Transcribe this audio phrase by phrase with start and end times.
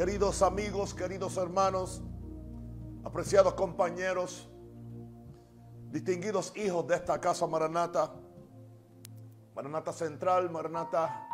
[0.00, 2.00] Queridos amigos, queridos hermanos,
[3.04, 4.48] apreciados compañeros,
[5.90, 8.10] distinguidos hijos de esta casa Maranata,
[9.54, 11.28] Maranata Central, Maranata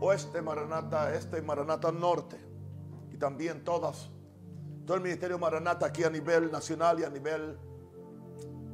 [0.00, 2.38] Oeste, Maranata Este y Maranata Norte,
[3.12, 4.08] y también todas,
[4.86, 7.58] todo el Ministerio Maranata aquí a nivel nacional y a nivel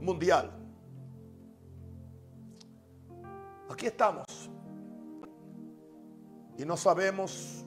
[0.01, 0.53] mundial.
[3.69, 4.49] Aquí estamos.
[6.57, 7.67] Y no sabemos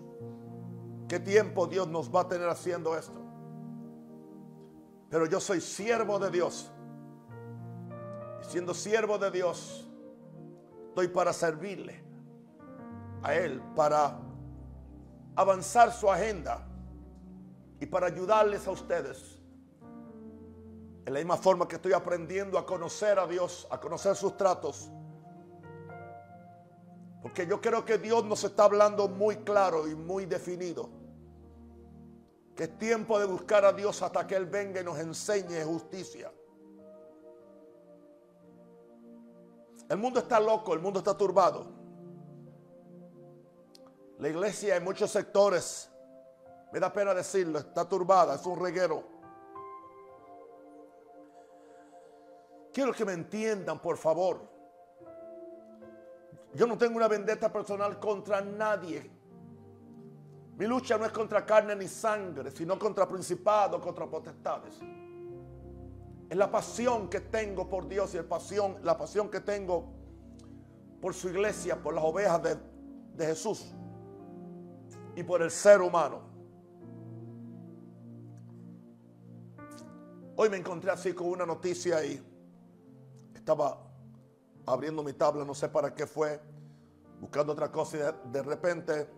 [1.07, 3.19] qué tiempo Dios nos va a tener haciendo esto.
[5.09, 6.71] Pero yo soy siervo de Dios.
[8.41, 9.87] Y siendo siervo de Dios,
[10.89, 12.03] estoy para servirle
[13.23, 14.19] a Él, para
[15.35, 16.67] avanzar su agenda
[17.79, 19.39] y para ayudarles a ustedes.
[21.05, 24.89] En la misma forma que estoy aprendiendo a conocer a Dios, a conocer sus tratos.
[27.21, 30.96] Porque yo creo que Dios nos está hablando muy claro y muy definido.
[32.57, 36.31] Que es tiempo de buscar a Dios hasta que Él venga y nos enseñe justicia.
[39.87, 41.67] El mundo está loco, el mundo está turbado.
[44.17, 45.91] La iglesia en muchos sectores,
[46.73, 49.03] me da pena decirlo, está turbada, es un reguero.
[52.73, 54.41] Quiero que me entiendan, por favor.
[56.53, 59.16] Yo no tengo una vendetta personal contra nadie.
[60.57, 64.79] Mi lucha no es contra carne ni sangre, sino contra principados, contra potestades.
[66.29, 69.93] Es la pasión que tengo por Dios y el pasión, la pasión que tengo
[70.99, 73.71] por su iglesia, por las ovejas de, Jesús
[75.15, 76.21] y por el ser humano.
[80.35, 82.23] Hoy me encontré así con una noticia y
[83.33, 83.79] estaba
[84.65, 86.39] abriendo mi tabla, no sé para qué fue,
[87.19, 89.16] buscando otra cosa y de repente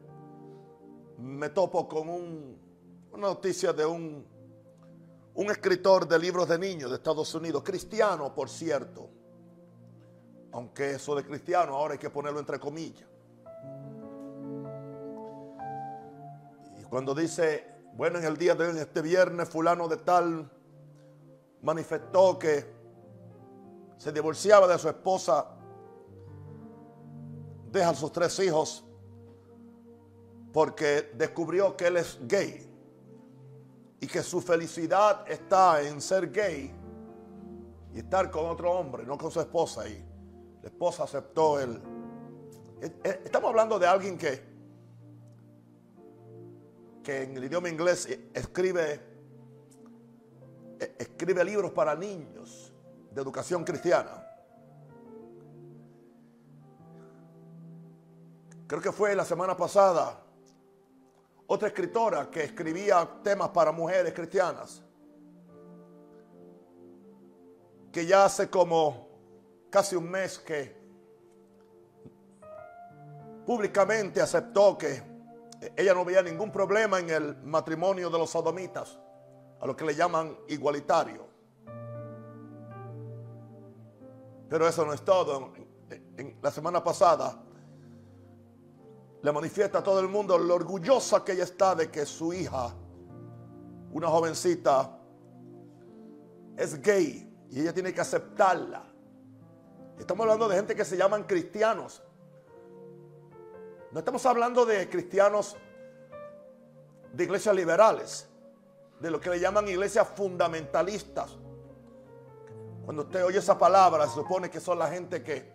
[1.20, 2.58] me topo con un,
[3.12, 4.26] una noticia de un,
[5.34, 9.10] un escritor de libros de niños de Estados Unidos, cristiano por cierto,
[10.52, 13.08] aunque eso de cristiano ahora hay que ponerlo entre comillas.
[16.80, 20.50] Y cuando dice, bueno, en el día de hoy, este viernes, fulano de tal
[21.62, 22.66] manifestó que
[23.98, 25.46] se divorciaba de su esposa,
[27.70, 28.86] deja a sus tres hijos
[30.52, 32.66] porque descubrió que él es gay
[34.00, 36.74] y que su felicidad está en ser gay
[37.94, 39.88] y estar con otro hombre, no con su esposa.
[39.88, 40.04] Y
[40.62, 41.82] la esposa aceptó el...
[43.04, 44.42] Estamos hablando de alguien que,
[47.04, 49.02] que en el idioma inglés escribe,
[50.98, 52.74] escribe libros para niños
[53.12, 54.26] de educación cristiana.
[58.66, 60.29] Creo que fue la semana pasada
[61.52, 64.84] otra escritora que escribía temas para mujeres cristianas,
[67.92, 69.10] que ya hace como
[69.72, 70.78] casi un mes que
[73.48, 75.02] públicamente aceptó que
[75.76, 79.00] ella no veía ningún problema en el matrimonio de los sodomitas,
[79.60, 81.28] a lo que le llaman igualitario.
[84.48, 85.52] Pero eso no es todo.
[86.44, 87.44] La semana pasada
[89.22, 92.74] le manifiesta a todo el mundo lo orgullosa que ella está de que su hija,
[93.92, 94.98] una jovencita,
[96.56, 98.84] es gay y ella tiene que aceptarla.
[99.98, 102.02] Estamos hablando de gente que se llaman cristianos.
[103.92, 105.58] No estamos hablando de cristianos
[107.12, 108.30] de iglesias liberales,
[109.00, 111.38] de lo que le llaman iglesias fundamentalistas.
[112.86, 115.52] Cuando usted oye esa palabra, se supone que son la gente que,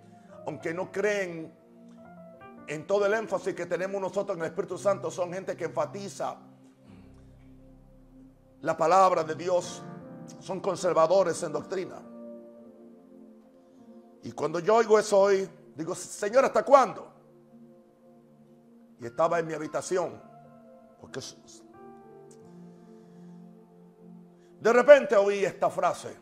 [0.46, 1.63] aunque no creen
[2.66, 6.36] en todo el énfasis que tenemos nosotros en el Espíritu Santo, son gente que enfatiza
[8.60, 9.82] la palabra de Dios,
[10.40, 12.00] son conservadores en doctrina.
[14.22, 17.12] Y cuando yo oigo eso hoy, digo, Señor, ¿hasta cuándo?
[19.00, 20.18] Y estaba en mi habitación,
[20.98, 21.20] porque
[24.60, 26.16] de repente oí esta frase,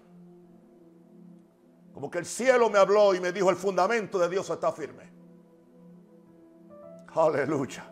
[1.95, 5.12] como que el cielo me habló y me dijo, el fundamento de Dios está firme.
[7.15, 7.85] Aleluya.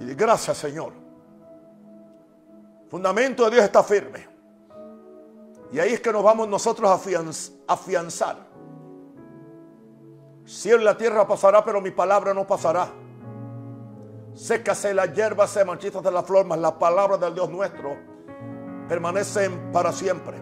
[0.00, 0.92] Y gracias Señor.
[2.88, 4.26] Fundamento de Dios está firme.
[5.72, 8.36] Y ahí es que nos vamos nosotros a afianzar.
[10.46, 12.88] Cielo y la tierra pasará, pero mi palabra no pasará.
[14.34, 17.96] Sécase la hierba, se manchitas de la flor, mas la palabra del Dios nuestro
[18.88, 20.38] permanecen para siempre.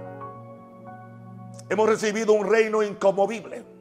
[1.69, 3.76] Hemos recibido un reino incomovible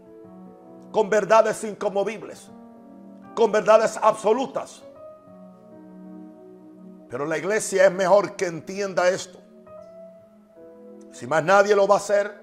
[0.95, 2.47] con verdades incomovibles,
[3.35, 4.81] con verdades absolutas.
[7.09, 9.37] Pero la iglesia es mejor que entienda esto.
[11.11, 12.33] Si más nadie lo va a hacer,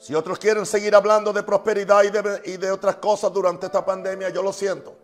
[0.00, 2.02] si otros quieren seguir hablando de prosperidad
[2.44, 4.96] y de, otras cosas durante esta pandemia, yo lo siento.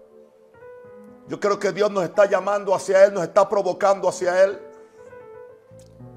[1.29, 4.61] Yo creo que Dios nos está llamando hacia Él, nos está provocando hacia Él.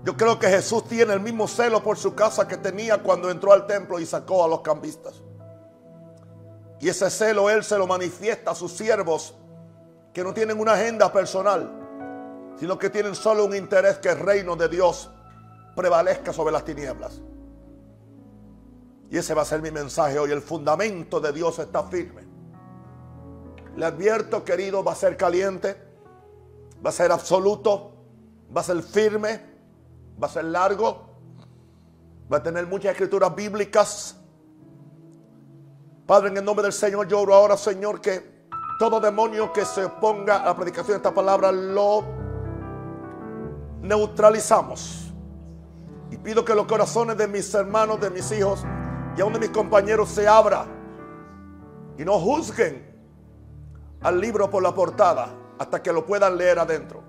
[0.04, 3.54] Yo creo que Jesús tiene el mismo celo por su casa que tenía cuando entró
[3.54, 5.22] al templo y sacó a los cambistas.
[6.80, 9.36] Y ese celo Él se lo manifiesta a sus siervos
[10.14, 14.56] que no tienen una agenda personal, sino que tienen solo un interés que el reino
[14.56, 15.10] de Dios
[15.76, 17.22] prevalezca sobre las tinieblas.
[19.10, 20.32] Y ese va a ser mi mensaje hoy.
[20.32, 22.28] El fundamento de Dios está firme.
[23.76, 25.78] Le advierto, querido, va a ser caliente,
[26.86, 27.94] va a ser absoluto,
[28.56, 29.42] va a ser firme,
[30.22, 31.10] va a ser largo,
[32.32, 34.19] va a tener muchas escrituras bíblicas.
[36.10, 38.48] Padre, en el nombre del Señor, yo oro ahora, Señor, que
[38.80, 42.04] todo demonio que se oponga a la predicación de esta palabra lo
[43.84, 45.14] neutralizamos.
[46.10, 48.66] Y pido que los corazones de mis hermanos, de mis hijos,
[49.16, 50.66] y aún de mis compañeros se abra
[51.96, 52.92] y no juzguen
[54.02, 55.30] al libro por la portada
[55.60, 57.04] hasta que lo puedan leer adentro.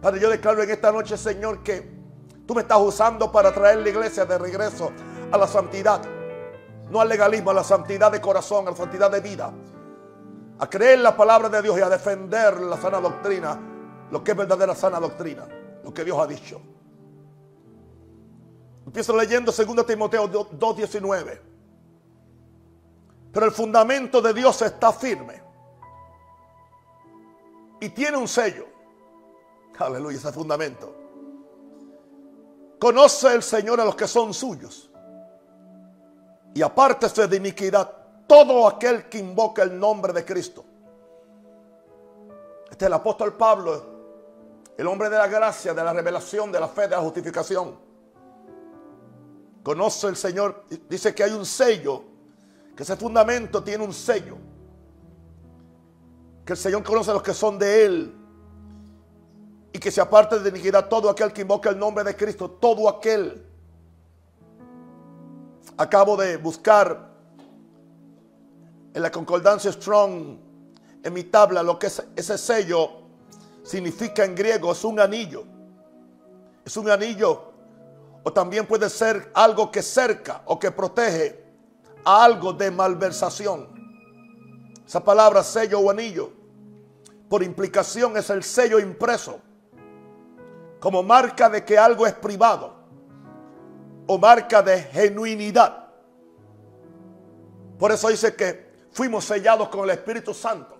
[0.00, 1.98] Padre, yo declaro en esta noche, Señor, que
[2.46, 4.92] tú me estás usando para traer la iglesia de regreso
[5.32, 6.21] a la santidad.
[6.92, 9.50] No al legalismo, a la santidad de corazón, a la santidad de vida.
[10.58, 13.58] A creer la palabra de Dios y a defender la sana doctrina,
[14.10, 15.48] lo que es verdadera sana doctrina,
[15.82, 16.60] lo que Dios ha dicho.
[18.84, 21.40] Empiezo leyendo 2 Timoteo 2.19.
[23.32, 25.42] Pero el fundamento de Dios está firme.
[27.80, 28.66] Y tiene un sello.
[29.78, 30.94] Aleluya, ese fundamento.
[32.78, 34.91] Conoce el Señor a los que son suyos.
[36.54, 37.90] Y apártese de iniquidad
[38.26, 40.64] todo aquel que invoca el nombre de Cristo.
[42.70, 43.84] Este es el apóstol Pablo,
[44.76, 47.92] el hombre de la gracia, de la revelación, de la fe, de la justificación
[49.62, 52.02] conoce el Señor, dice que hay un sello,
[52.76, 54.36] que ese fundamento tiene un sello,
[56.44, 58.14] que el Señor conoce a los que son de Él
[59.72, 62.88] y que se aparte de iniquidad todo aquel que invoca el nombre de Cristo, todo
[62.88, 63.46] aquel.
[65.76, 67.10] Acabo de buscar
[68.94, 70.38] en la concordancia Strong,
[71.02, 72.90] en mi tabla, lo que es ese sello
[73.62, 75.44] significa en griego, es un anillo.
[76.64, 77.52] Es un anillo
[78.22, 81.42] o también puede ser algo que cerca o que protege
[82.04, 83.68] a algo de malversación.
[84.86, 86.30] Esa palabra sello o anillo,
[87.28, 89.40] por implicación, es el sello impreso
[90.78, 92.81] como marca de que algo es privado
[94.06, 95.88] o marca de genuinidad.
[97.78, 100.78] Por eso dice que fuimos sellados con el Espíritu Santo.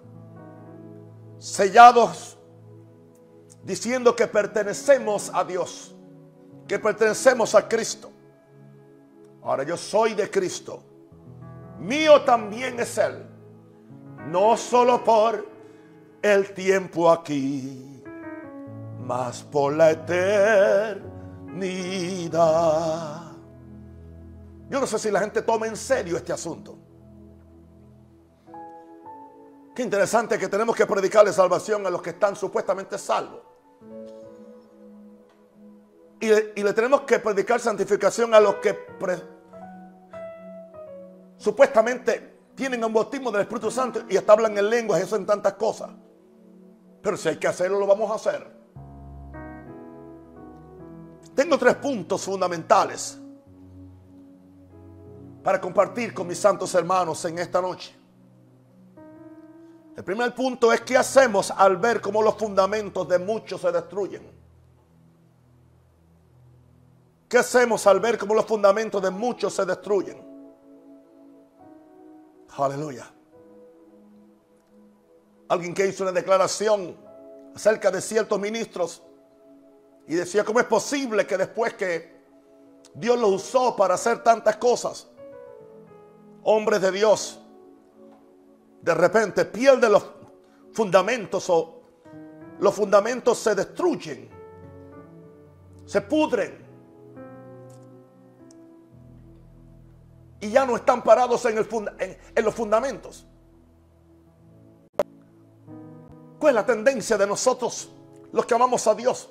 [1.39, 2.39] Sellados
[3.65, 5.93] diciendo que pertenecemos a Dios
[6.73, 8.11] que pertenecemos a Cristo.
[9.43, 10.83] Ahora yo soy de Cristo.
[11.79, 13.27] Mío también es Él.
[14.29, 15.47] No solo por
[16.23, 18.03] el tiempo aquí,
[19.01, 19.91] mas por la
[21.53, 23.33] eternidad.
[24.69, 26.79] Yo no sé si la gente toma en serio este asunto.
[29.75, 33.41] Qué interesante que tenemos que predicarle salvación a los que están supuestamente salvos.
[36.21, 36.29] Y
[36.63, 38.79] le, tenemos que predicar santificación a los que
[41.37, 45.55] supuestamente tienen un bautismo del Espíritu Santo y hasta hablan en lenguas y hacen tantas
[45.55, 45.91] cosas.
[47.03, 48.62] Pero si hay que hacerlo, lo vamos a hacer.
[51.34, 53.19] Tengo tres puntos fundamentales
[55.43, 57.94] para compartir con mis santos hermanos en esta noche.
[59.96, 64.22] El primer punto es qué hacemos al ver cómo los fundamentos de muchos se destruyen.
[67.29, 70.22] ¿Qué hacemos al ver cómo los fundamentos de muchos se destruyen?
[72.56, 73.10] Aleluya.
[75.48, 76.96] Alguien que hizo una declaración
[77.55, 79.03] acerca de ciertos ministros
[80.06, 82.21] y decía, ¿cómo es posible que después que
[82.94, 85.09] Dios los usó para hacer tantas cosas,
[86.43, 87.41] hombres de Dios,
[88.81, 90.05] de repente pierden los
[90.73, 91.82] fundamentos o
[92.59, 94.29] los fundamentos se destruyen,
[95.87, 96.63] se pudren?
[100.43, 103.25] y ya no están parados en, los fundamentos.
[106.39, 107.89] ¿Cuál es la tendencia de nosotros,
[108.32, 109.31] los que amamos a Dios?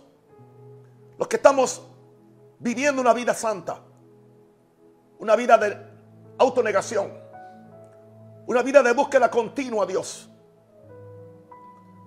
[1.18, 1.82] Los que estamos
[2.60, 3.82] viviendo una vida santa,
[5.20, 5.78] una vida de
[6.38, 7.12] autonegación,
[8.48, 10.30] una vida de búsqueda continua a Dios.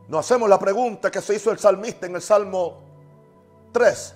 [0.09, 2.83] Nos hacemos la pregunta que se hizo el salmista en el Salmo
[3.73, 4.15] 3.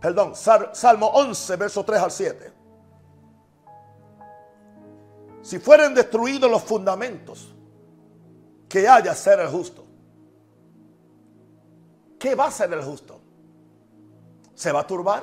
[0.00, 2.52] Perdón, Salmo 11, verso 3 al 7.
[5.42, 7.54] Si fueren destruidos los fundamentos
[8.68, 9.84] que haya ser el justo,
[12.18, 13.20] ¿qué va a ser el justo?
[14.56, 15.22] ¿Se va a turbar?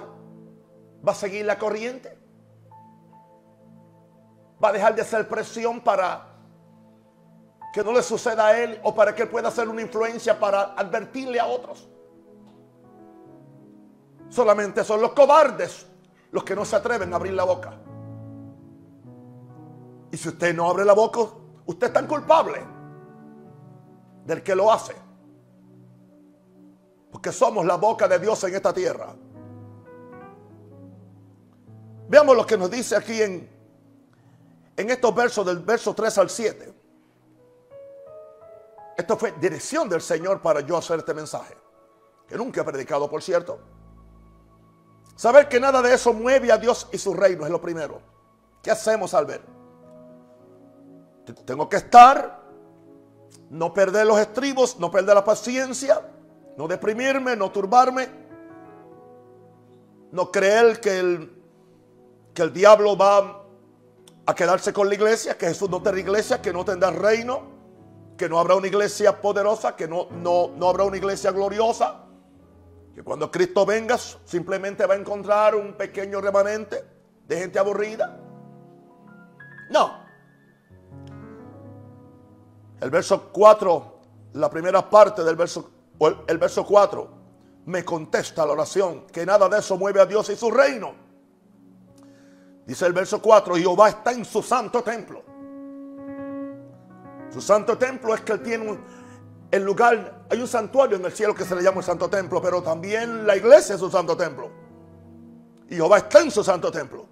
[1.05, 2.17] ¿Va a seguir la corriente?
[4.63, 6.27] ¿Va a dejar de ser presión para
[7.73, 10.75] que no le suceda a él o para que él pueda hacer una influencia para
[10.75, 11.89] advertirle a otros?
[14.29, 15.87] Solamente son los cobardes
[16.31, 17.73] los que no se atreven a abrir la boca.
[20.11, 21.21] Y si usted no abre la boca,
[21.65, 22.63] usted es tan culpable
[24.25, 25.02] del que lo hace.
[27.13, 29.13] Porque somos la boca de Dios en esta tierra.
[32.09, 33.47] Veamos lo que nos dice aquí en,
[34.75, 36.73] en estos versos del verso 3 al 7.
[38.97, 41.55] Esto fue dirección del Señor para yo hacer este mensaje.
[42.27, 43.59] Que nunca he predicado, por cierto.
[45.15, 48.01] Saber que nada de eso mueve a Dios y su reino es lo primero.
[48.63, 49.41] ¿Qué hacemos al ver?
[51.45, 52.41] Tengo que estar,
[53.51, 56.01] no perder los estribos, no perder la paciencia,
[56.57, 58.09] no deprimirme, no turbarme,
[60.11, 61.43] no creer que el,
[62.33, 63.43] que el diablo va
[64.25, 67.51] a quedarse con la iglesia, que Jesús no tendrá iglesia, que no tendrá reino,
[68.17, 72.05] que no habrá una iglesia poderosa, que no, no, no habrá una iglesia gloriosa,
[72.93, 76.83] que cuando Cristo venga simplemente va a encontrar un pequeño remanente
[77.27, 78.19] de gente aburrida.
[79.71, 80.03] No,
[82.83, 83.99] el verso 4,
[84.33, 87.09] la primera parte del verso, el, verso 4,
[87.65, 90.93] me contesta la oración, que nada de eso mueve a Dios y su reino.
[92.65, 95.21] Dice el verso 4, Jehová está en su santo templo.
[97.31, 98.79] Su santo templo es que él tiene un,
[99.51, 102.41] el lugar, hay un santuario en el cielo que se le llama el santo templo,
[102.41, 104.49] pero también la iglesia es su santo templo.
[105.69, 107.07] Y Jehová está en su santo templo.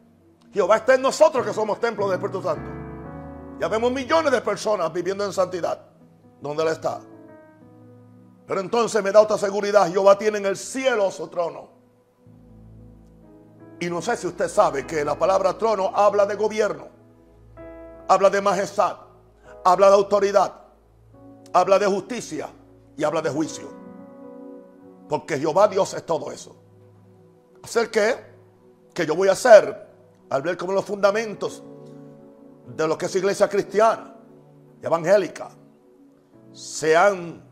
[0.54, 2.70] Jehová está en nosotros que somos templos del Espíritu Santo.
[3.60, 5.86] Ya vemos millones de personas viviendo en santidad.
[6.42, 7.00] ¿Dónde Él está?
[8.52, 9.90] Pero entonces me da otra seguridad.
[9.90, 11.70] Jehová tiene en el cielo su trono.
[13.80, 16.90] Y no sé si usted sabe que la palabra trono habla de gobierno,
[18.10, 18.98] habla de majestad,
[19.64, 20.54] habla de autoridad,
[21.54, 22.50] habla de justicia
[22.98, 23.70] y habla de juicio.
[25.08, 26.54] Porque Jehová Dios es todo eso.
[27.64, 28.18] ¿Hacer qué?
[28.94, 29.88] Que yo voy a hacer
[30.30, 31.64] al ver como los fundamentos
[32.68, 34.14] de lo que es iglesia cristiana
[34.82, 35.52] evangélica
[36.54, 36.96] se,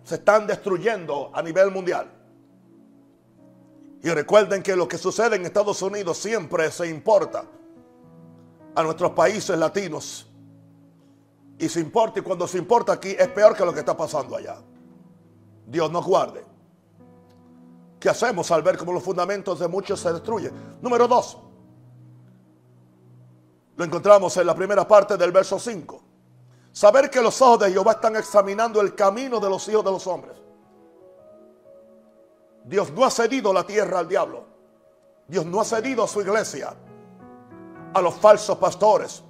[0.03, 2.11] se están destruyendo a nivel mundial.
[4.01, 7.43] Y recuerden que lo que sucede en Estados Unidos siempre se importa
[8.75, 10.25] a nuestros países latinos.
[11.57, 14.37] Y se importa, y cuando se importa aquí es peor que lo que está pasando
[14.37, 14.61] allá.
[15.65, 16.45] Dios nos guarde.
[17.99, 20.53] ¿Qué hacemos al ver cómo los fundamentos de muchos se destruyen?
[20.81, 21.37] Número dos.
[23.75, 26.03] Lo encontramos en la primera parte del verso 5.
[26.71, 30.05] Saber que los ojos de Jehová están examinando el camino de los hijos de los
[30.07, 30.37] hombres.
[32.63, 34.45] Dios no ha cedido la tierra al diablo.
[35.27, 36.75] Dios no ha cedido a su iglesia,
[37.93, 39.23] a los falsos pastores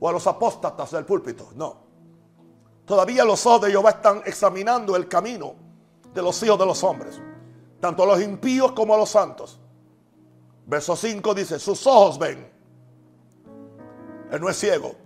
[0.00, 1.50] o a los apóstatas del púlpito.
[1.54, 1.76] No.
[2.84, 5.54] Todavía los ojos de Jehová están examinando el camino
[6.12, 7.20] de los hijos de los hombres,
[7.80, 9.58] tanto a los impíos como a los santos.
[10.66, 12.54] Verso 5 dice, sus ojos ven
[14.34, 14.96] él no es ciego.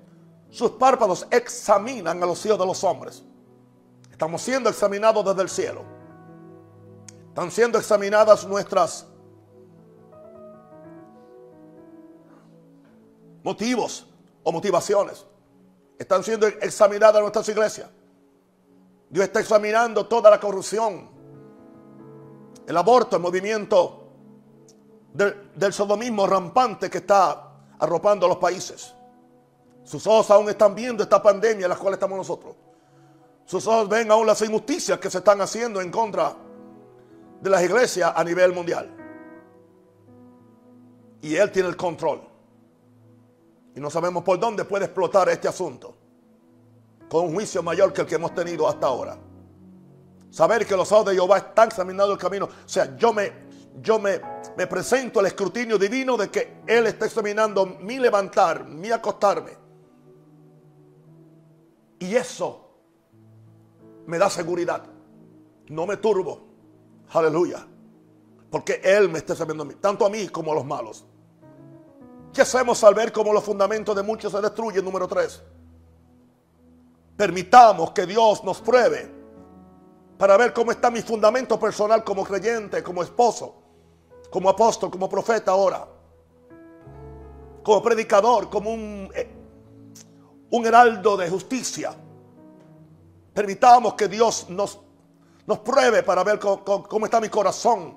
[0.50, 3.22] Sus párpados examinan a los hijos de los hombres.
[4.10, 5.84] Estamos siendo examinados desde el cielo.
[7.28, 9.06] Están siendo examinadas nuestras
[13.44, 14.06] motivos
[14.42, 15.24] o motivaciones.
[15.98, 17.88] Están siendo examinadas nuestras iglesias.
[19.10, 21.08] Dios está examinando toda la corrupción,
[22.66, 24.12] el aborto, el movimiento
[25.14, 28.94] del, del sodomismo rampante que está arropando los países.
[29.88, 32.54] Sus ojos aún están viendo esta pandemia en la cual estamos nosotros.
[33.46, 36.36] Sus ojos ven aún las injusticias que se están haciendo en contra
[37.40, 38.94] de las iglesias a nivel mundial.
[41.22, 42.20] Y Él tiene el control.
[43.74, 45.96] Y no sabemos por dónde puede explotar este asunto.
[47.08, 49.16] Con un juicio mayor que el que hemos tenido hasta ahora.
[50.28, 52.44] Saber que los ojos de Jehová están examinando el camino.
[52.44, 53.32] O sea, yo me,
[53.80, 54.20] yo me,
[54.54, 59.57] me presento al escrutinio divino de que Él está examinando mi levantar, mi acostarme
[61.98, 62.68] y eso
[64.06, 64.84] me da seguridad.
[65.68, 66.40] No me turbo.
[67.10, 67.66] Aleluya.
[68.50, 71.04] Porque Él me está sabiendo a mí, tanto a mí como a los malos.
[72.32, 74.84] ¿Qué hacemos al ver cómo los fundamentos de muchos se destruyen?
[74.84, 75.42] Número tres.
[77.16, 79.10] Permitamos que Dios nos pruebe
[80.16, 83.54] para ver cómo está mi fundamento personal como creyente, como esposo,
[84.30, 85.86] como apóstol, como profeta ahora,
[87.62, 89.37] como predicador, como un, eh,
[90.50, 91.94] un heraldo de justicia.
[93.34, 94.78] Permitamos que Dios nos,
[95.46, 97.96] nos pruebe para ver cómo, está mi corazón.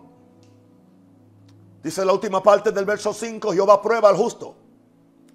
[1.82, 4.56] Dice la última parte del verso 5, Jehová prueba al justo.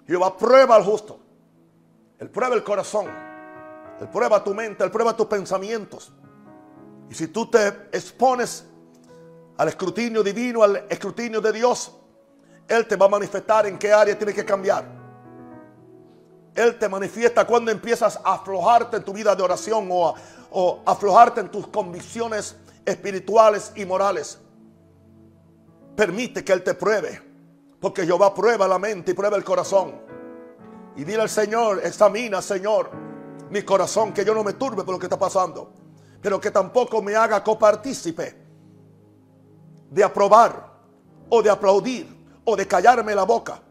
[0.07, 1.19] Jehová prueba al justo.
[2.19, 3.07] Él prueba el corazón.
[3.99, 4.83] Él prueba tu mente.
[4.83, 6.13] Él prueba tus pensamientos.
[7.09, 8.65] Y si tú te expones
[9.57, 11.91] al escrutinio divino, al escrutinio de Dios,
[12.67, 14.96] Él te va a manifestar en qué área tiene que cambiar.
[16.57, 20.15] Él te manifiesta cuando empiezas a aflojarte en tu vida de oración o,
[20.49, 24.39] o aflojarte en tus convicciones espirituales y morales.
[25.95, 27.21] Permite que Él te pruebe.
[27.79, 30.01] Porque Jehová prueba la mente y prueba el corazón.
[30.95, 32.89] Y dile al Señor, examina, Señor,
[33.51, 35.71] mi corazón, que yo no me turbe por lo que está pasando.
[36.19, 38.35] Pero que tampoco me haga copartícipe
[39.91, 40.73] de aprobar
[41.29, 42.07] o de aplaudir
[42.45, 43.61] o de callarme la boca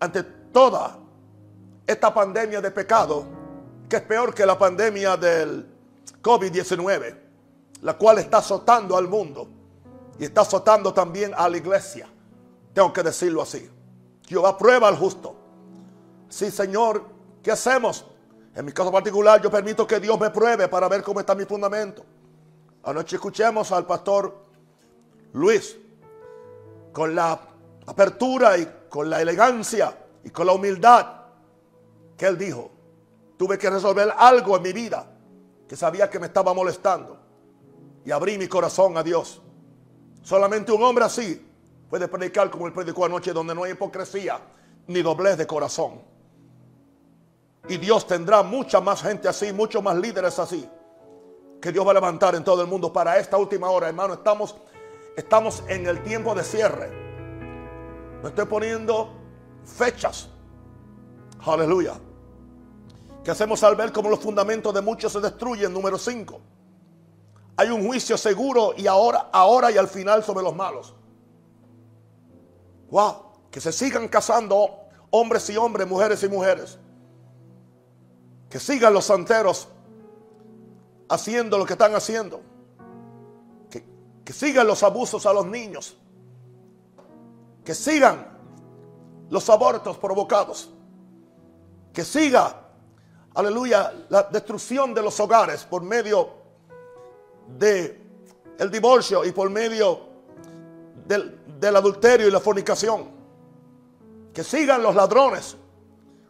[0.00, 0.99] ante toda
[1.90, 3.24] esta pandemia de pecado,
[3.88, 5.66] que es peor que la pandemia del
[6.22, 7.16] COVID-19,
[7.82, 9.48] la cual está azotando al mundo
[10.18, 12.08] y está azotando también a la iglesia.
[12.72, 13.68] Tengo que decirlo así.
[14.28, 15.34] Jehová prueba al justo.
[16.28, 17.04] Sí, Señor,
[17.42, 18.06] ¿qué hacemos?
[18.54, 21.44] En mi caso particular, yo permito que Dios me pruebe para ver cómo está mi
[21.44, 22.04] fundamento.
[22.84, 24.44] Anoche escuchemos al pastor
[25.32, 25.76] Luis
[26.92, 27.40] con la
[27.86, 31.19] apertura y con la elegancia y con la humildad
[32.20, 32.70] que él dijo.
[33.38, 35.06] Tuve que resolver algo en mi vida
[35.66, 37.18] que sabía que me estaba molestando
[38.04, 39.40] y abrí mi corazón a Dios.
[40.20, 41.50] Solamente un hombre así
[41.88, 44.38] puede predicar como él predicó anoche, donde no hay hipocresía
[44.86, 46.02] ni doblez de corazón.
[47.70, 50.68] Y Dios tendrá mucha más gente así, muchos más líderes así,
[51.58, 54.12] que Dios va a levantar en todo el mundo para esta última hora, hermano.
[54.12, 54.56] Estamos,
[55.16, 56.90] estamos en el tiempo de cierre.
[58.22, 59.10] Me estoy poniendo
[59.64, 60.28] fechas.
[61.46, 61.94] Aleluya.
[63.24, 65.72] Que hacemos al ver cómo los fundamentos de muchos se destruyen.
[65.72, 66.40] Número 5.
[67.56, 70.94] Hay un juicio seguro y ahora, ahora y al final sobre los malos.
[72.90, 73.16] Wow,
[73.50, 74.70] que se sigan casando
[75.10, 76.78] hombres y hombres, mujeres y mujeres.
[78.48, 79.68] Que sigan los santeros
[81.08, 82.40] haciendo lo que están haciendo.
[83.68, 83.84] Que,
[84.24, 85.98] que sigan los abusos a los niños.
[87.64, 88.26] Que sigan
[89.28, 90.70] los abortos provocados.
[91.92, 92.69] Que siga,
[93.34, 96.30] aleluya, la destrucción de los hogares por medio
[97.58, 98.00] de
[98.70, 100.00] divorcio y por medio
[101.06, 103.20] del, del adulterio y la fornicación.
[104.32, 105.56] Que sigan los ladrones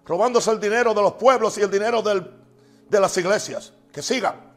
[0.05, 3.73] robándose el dinero de los pueblos y el dinero de las iglesias.
[3.93, 4.51] Que sigan.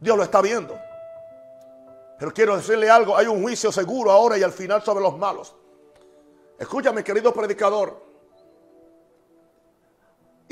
[0.00, 0.78] Dios lo está viendo.
[2.18, 5.54] Pero quiero decirle algo, hay un juicio seguro ahora y al final sobre los malos.
[6.58, 8.11] Escúchame, querido predicador.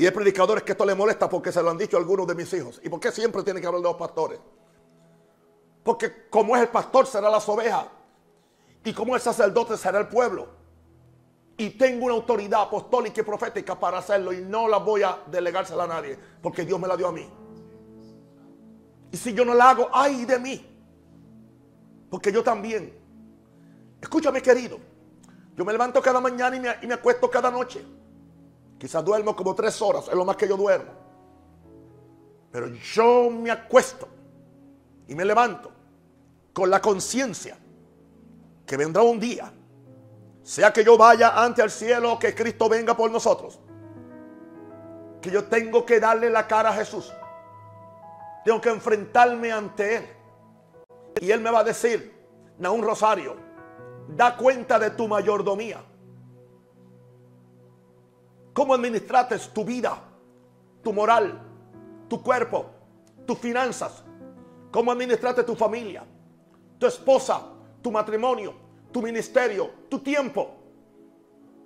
[0.01, 2.51] Y hay predicadores que esto le molesta porque se lo han dicho algunos de mis
[2.53, 2.81] hijos.
[2.83, 4.39] ¿Y por qué siempre tiene que hablar de los pastores?
[5.83, 7.85] Porque como es el pastor será las ovejas
[8.83, 10.47] y como el sacerdote será el pueblo.
[11.55, 15.83] Y tengo una autoridad apostólica y profética para hacerlo y no la voy a delegársela
[15.83, 17.29] a nadie, porque Dios me la dio a mí.
[19.11, 20.83] Y si yo no la hago, ay de mí.
[22.09, 22.91] Porque yo también.
[24.01, 24.79] Escúchame querido,
[25.55, 27.85] yo me levanto cada mañana y me, y me acuesto cada noche.
[28.81, 30.91] Quizás duermo como tres horas, es lo más que yo duermo.
[32.51, 34.07] Pero yo me acuesto
[35.07, 35.71] y me levanto
[36.51, 37.59] con la conciencia
[38.65, 39.53] que vendrá un día,
[40.41, 43.59] sea que yo vaya ante el cielo o que Cristo venga por nosotros,
[45.21, 47.13] que yo tengo que darle la cara a Jesús.
[48.43, 50.07] Tengo que enfrentarme ante Él.
[51.21, 52.19] Y Él me va a decir,
[52.57, 53.35] un Rosario,
[54.07, 55.83] da cuenta de tu mayordomía.
[58.53, 59.97] ¿Cómo administraste tu vida,
[60.83, 61.41] tu moral,
[62.07, 62.65] tu cuerpo,
[63.25, 64.03] tus finanzas?
[64.71, 66.03] ¿Cómo administraste tu familia,
[66.77, 67.41] tu esposa,
[67.81, 68.53] tu matrimonio,
[68.91, 70.55] tu ministerio, tu tiempo,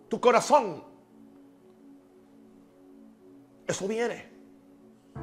[0.08, 0.84] tu corazón.
[3.67, 4.32] Eso viene.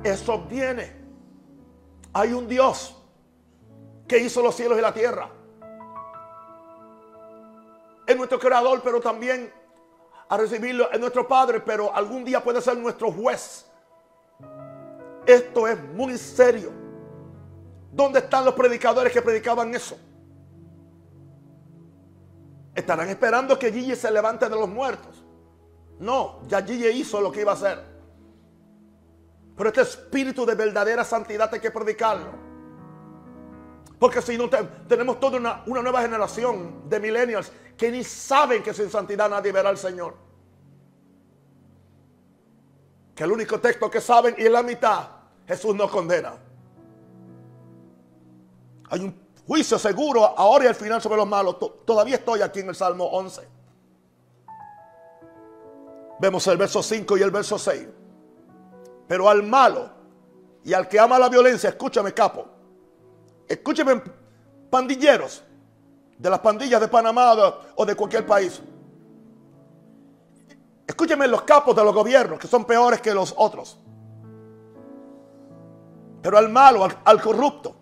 [0.02, 0.92] Eso viene.
[2.12, 2.96] Hay un Dios
[4.06, 5.30] que hizo los cielos y la tierra.
[8.06, 9.52] Es nuestro creador, pero también
[10.32, 13.66] a recibirlo es nuestro Padre, pero algún día puede ser nuestro juez.
[15.26, 16.72] Esto es muy serio.
[17.92, 19.98] ¿Dónde están los predicadores que predicaban eso?
[22.74, 25.22] Estarán esperando que Gigi se levante de los muertos.
[25.98, 27.84] No, ya Gigi hizo lo que iba a hacer.
[29.54, 32.30] Pero este espíritu de verdadera santidad hay que predicarlo.
[34.02, 34.50] Porque si no
[34.88, 39.52] tenemos toda una, una, nueva generación de millennials que ni saben que sin santidad nadie
[39.52, 40.16] verá al Señor.
[43.14, 45.06] Que el único texto que saben y en la mitad
[45.46, 46.34] Jesús nos condena.
[48.90, 49.14] Hay un
[49.46, 51.56] juicio seguro ahora y al final sobre los malos.
[51.84, 53.48] Todavía estoy aquí en el Salmo 11.
[56.18, 57.86] Vemos el verso 5 y el verso 6.
[59.06, 59.92] Pero al malo
[60.64, 62.61] y al que ama la violencia, escúchame capo,
[63.52, 64.02] escúchame
[64.70, 65.42] pandilleros
[66.16, 67.34] de las pandillas de Panamá
[67.74, 68.62] o de cualquier país.
[70.86, 73.78] Escúcheme los capos de los gobiernos que son peores que los otros.
[76.22, 77.76] Pero al malo, al, corrupto,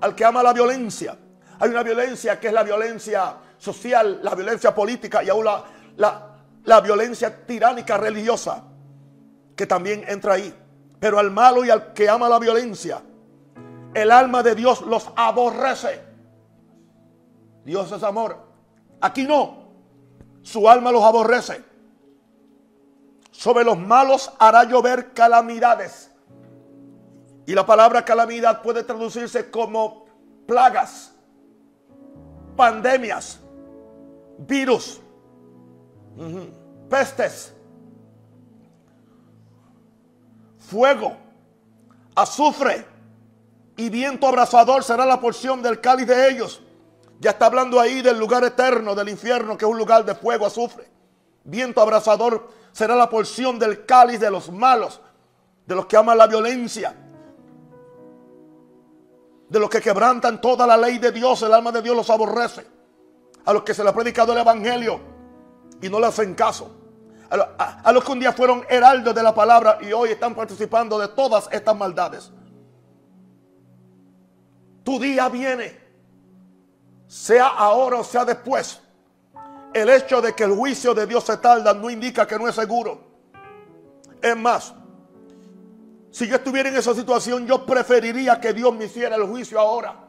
[0.00, 1.18] al que ama la violencia.
[1.58, 6.80] Hay una violencia que es la violencia social, la violencia política y aún la, la
[6.80, 8.64] violencia tiránica religiosa
[9.56, 10.54] que también entra ahí.
[10.98, 13.02] Pero al malo y al que ama la violencia,
[13.94, 16.02] el alma de Dios los aborrece.
[17.64, 18.36] Dios es amor.
[19.00, 19.62] Aquí no.
[20.42, 21.62] Su alma los aborrece.
[23.30, 26.10] Sobre los malos hará llover calamidades.
[27.46, 30.06] Y la palabra calamidad puede traducirse como
[30.46, 31.12] plagas,
[32.56, 33.40] pandemias,
[34.38, 35.00] virus,
[36.88, 37.52] pestes,
[40.58, 41.16] fuego,
[42.14, 42.91] azufre
[43.76, 46.62] y viento abrasador será la porción del cáliz de ellos.
[47.20, 50.46] Ya está hablando ahí del lugar eterno, del infierno, que es un lugar de fuego,
[50.46, 50.90] azufre.
[51.44, 55.00] Viento abrasador será la porción del cáliz de los malos,
[55.66, 56.94] de los que aman la violencia,
[59.48, 62.66] de los que quebrantan toda la ley de Dios, el alma de Dios los aborrece.
[63.44, 65.00] A los que se les ha predicado el evangelio
[65.80, 66.70] y no le hacen caso.
[67.28, 71.08] A, los que un día fueron heraldos de la palabra y hoy están participando de
[71.08, 72.30] todas estas maldades.
[74.84, 75.78] Tu día viene,
[77.06, 78.80] sea ahora o sea después.
[79.72, 82.54] El hecho de que el juicio de Dios se tarda no indica que no es
[82.54, 83.00] seguro.
[84.20, 84.74] Es más,
[86.10, 90.08] si yo estuviera en esa situación, yo preferiría que Dios me hiciera el juicio ahora.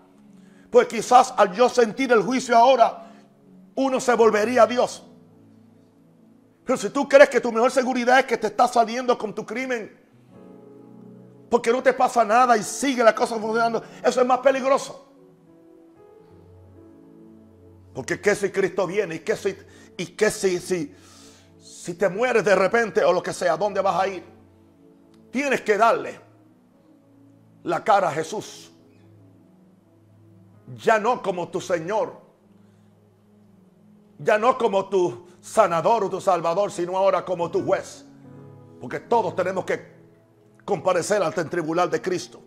[0.70, 3.10] Pues quizás al yo sentir el juicio ahora,
[3.76, 5.04] uno se volvería a Dios.
[6.66, 9.46] Pero si tú crees que tu mejor seguridad es que te estás saliendo con tu
[9.46, 10.03] crimen,
[11.54, 15.06] porque no te pasa nada y sigue la cosa funcionando, eso es más peligroso.
[17.94, 19.56] Porque qué si Cristo viene y qué si,
[19.96, 20.96] y qué si, si,
[21.62, 24.24] si te mueres de repente o lo que sea, ¿dónde vas a ir?
[25.30, 26.20] Tienes que darle
[27.62, 28.72] la cara a Jesús.
[30.76, 32.20] Ya no como tu Señor.
[34.18, 38.06] Ya no como tu sanador o tu salvador, sino ahora como tu juez.
[38.82, 39.93] Porque todos tenemos que
[40.66, 42.42] comparecer ante el tribunal de Cristo.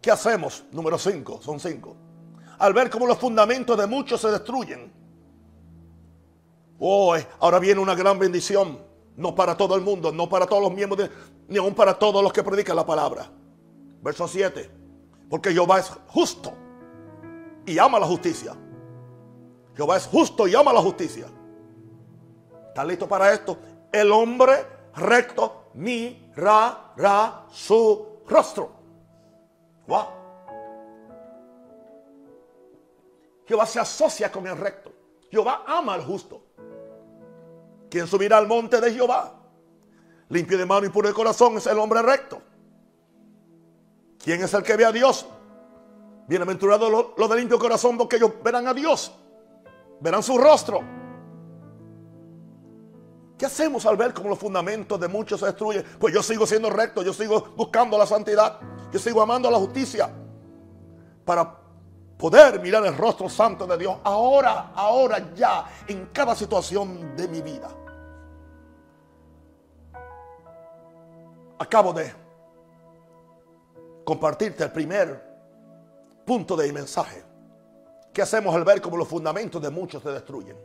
[0.00, 0.64] ¿Qué hacemos?
[0.72, 1.96] Número 5, son cinco.
[2.58, 4.92] Al ver cómo los fundamentos de muchos se destruyen.
[6.78, 8.86] Oh, ahora viene una gran bendición.
[9.16, 11.10] No para todo el mundo, no para todos los miembros,
[11.48, 13.28] ni aún para todos los que predican la palabra.
[14.00, 14.70] Verso 7.
[15.28, 16.52] Porque Jehová es justo
[17.66, 18.54] y ama la justicia.
[19.74, 21.26] Jehová es justo y ama la justicia.
[22.68, 23.58] ¿Están listos para esto?
[23.92, 24.54] El hombre
[24.94, 28.70] recto mirará su rostro.
[29.86, 30.06] Wow.
[33.46, 34.92] Jehová se asocia con el recto.
[35.30, 36.42] Jehová ama al justo.
[37.88, 39.32] Quien subirá al monte de Jehová,
[40.28, 42.42] limpio de mano y puro de corazón, es el hombre recto.
[44.22, 45.26] ¿Quién es el que ve a Dios?
[46.26, 49.14] Bienaventurados los, los de limpio corazón, porque ellos verán a Dios.
[50.00, 50.97] Verán su rostro.
[53.38, 55.84] ¿Qué hacemos al ver cómo los fundamentos de muchos se destruyen?
[56.00, 58.58] Pues yo sigo siendo recto, yo sigo buscando la santidad,
[58.92, 60.10] yo sigo amando la justicia
[61.24, 61.56] para
[62.18, 67.40] poder mirar el rostro santo de Dios ahora, ahora, ya, en cada situación de mi
[67.40, 67.70] vida.
[71.60, 72.12] Acabo de
[74.04, 75.28] compartirte el primer
[76.26, 77.22] punto de mi mensaje.
[78.12, 80.56] ¿Qué hacemos al ver cómo los fundamentos de muchos se destruyen?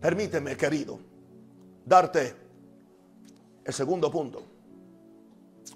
[0.00, 0.98] Permíteme, querido,
[1.84, 2.34] darte
[3.64, 4.42] el segundo punto.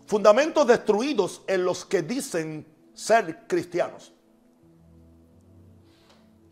[0.06, 4.12] Fundamentos destruidos en los que dicen ser cristianos.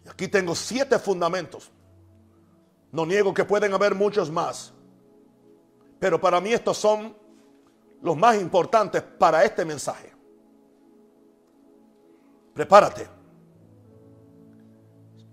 [0.04, 1.70] Y aquí tengo siete fundamentos.
[2.90, 4.72] No niego que pueden haber muchos más.
[5.98, 7.16] Pero para mí estos son
[8.02, 10.12] los más importantes para este mensaje.
[12.52, 13.21] Prepárate.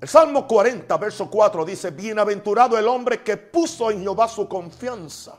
[0.01, 5.37] El Salmo 40, verso 4 dice, bienaventurado el hombre que puso en Jehová su confianza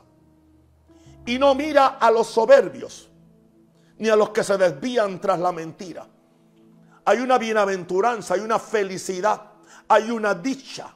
[1.25, 3.09] y no mira a los soberbios
[3.97, 6.07] ni a los que se desvían tras la mentira.
[7.05, 9.41] Hay una bienaventuranza, hay una felicidad,
[9.87, 10.93] hay una dicha,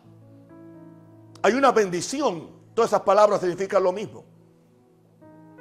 [1.41, 2.49] hay una bendición.
[2.75, 4.23] Todas esas palabras significan lo mismo.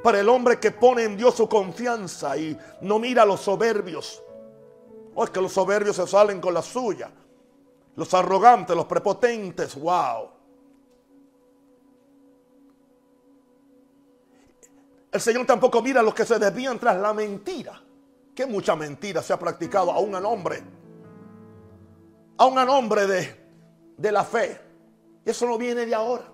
[0.03, 4.23] Para el hombre que pone en Dios su confianza y no mira a los soberbios.
[5.15, 7.11] O oh, es que los soberbios se salen con la suya
[7.97, 10.31] los arrogantes, los prepotentes, wow.
[15.13, 17.81] El Señor tampoco mira a los que se desvían tras la mentira.
[18.35, 20.61] Que mucha mentira se ha practicado a un nombre.
[22.37, 23.41] A un nombre de,
[23.97, 24.61] de la fe.
[25.25, 26.25] Y eso no viene de ahora.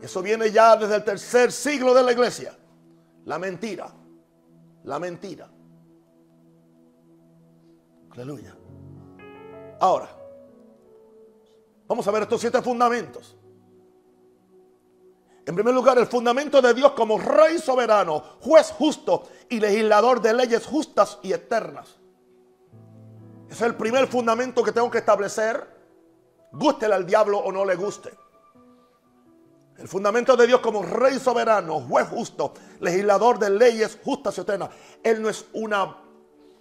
[0.00, 2.56] Eso viene ya desde el tercer siglo de la iglesia.
[3.26, 3.92] La mentira.
[4.84, 5.50] La mentira.
[8.12, 8.56] Aleluya.
[9.80, 10.08] Ahora,
[11.86, 13.36] vamos a ver estos siete fundamentos.
[15.46, 20.34] En primer lugar, el fundamento de Dios como rey soberano, juez justo y legislador de
[20.34, 21.96] leyes justas y eternas.
[23.48, 25.64] Es el primer fundamento que tengo que establecer,
[26.50, 28.12] gústele al diablo o no le guste.
[29.78, 34.70] El fundamento de Dios como rey soberano, juez justo, legislador de leyes justas y eternas.
[35.04, 35.96] Él no es una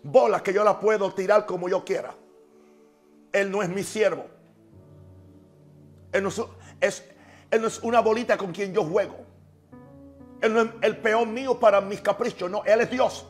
[0.04, 2.14] bola que yo la puedo tirar como yo quiera.
[3.36, 4.28] Él no es mi siervo.
[6.14, 6.30] Él no
[6.80, 9.18] es, una bolita con quien yo juego.
[10.40, 12.50] Él no es el peón mío para mis caprichos.
[12.50, 13.26] No, Él es Dios.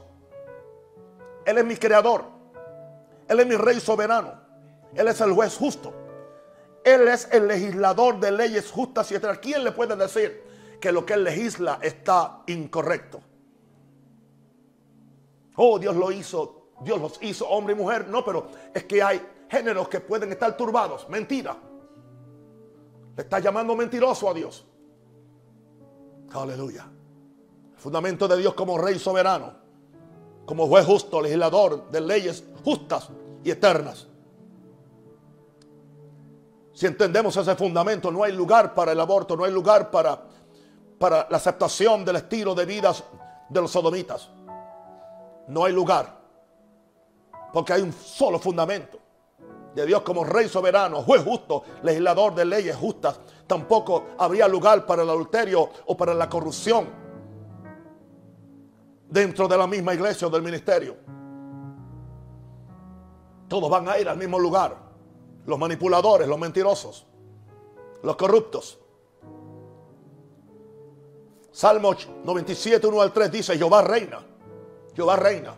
[1.43, 2.23] Él es mi creador.
[3.27, 4.39] Él es mi rey soberano.
[4.93, 5.91] Él es el juez justo.
[6.83, 9.39] Él es el legislador de leyes justas y eternas.
[9.39, 10.43] ¿Quién le puede decir
[10.79, 13.21] que lo que él legisla está incorrecto?
[15.55, 16.73] Oh, Dios lo hizo.
[16.81, 18.07] Dios los hizo hombre y mujer.
[18.07, 21.07] No, pero es que hay géneros que pueden estar turbados.
[21.09, 21.57] Mentira.
[23.15, 24.65] Le está llamando mentiroso a Dios.
[26.33, 26.85] Aleluya.
[27.73, 29.53] El fundamento de Dios como rey soberano,
[30.45, 33.09] como juez justo, legislador de leyes justas
[33.43, 34.07] y eternas.
[36.73, 40.21] Si entendemos ese fundamento, no hay lugar para el aborto, no hay lugar para,
[40.99, 42.93] para la aceptación del estilo de vida
[43.47, 44.29] de los sodomitas.
[45.47, 46.19] No hay lugar.
[47.53, 49.04] Porque hay un solo fundamento
[49.75, 55.03] de Dios como rey soberano, juez justo, legislador de leyes justas, tampoco habría lugar para
[55.03, 56.87] el adulterio o para la corrupción
[59.09, 60.95] dentro de la misma iglesia o del ministerio.
[63.49, 64.77] Todos van a ir al mismo lugar.
[65.45, 67.05] Los manipuladores, los mentirosos,
[68.01, 68.79] los corruptos.
[71.51, 74.25] Salmo 97, 1 al 3 dice, Jehová reina.
[74.95, 75.55] Jehová reina.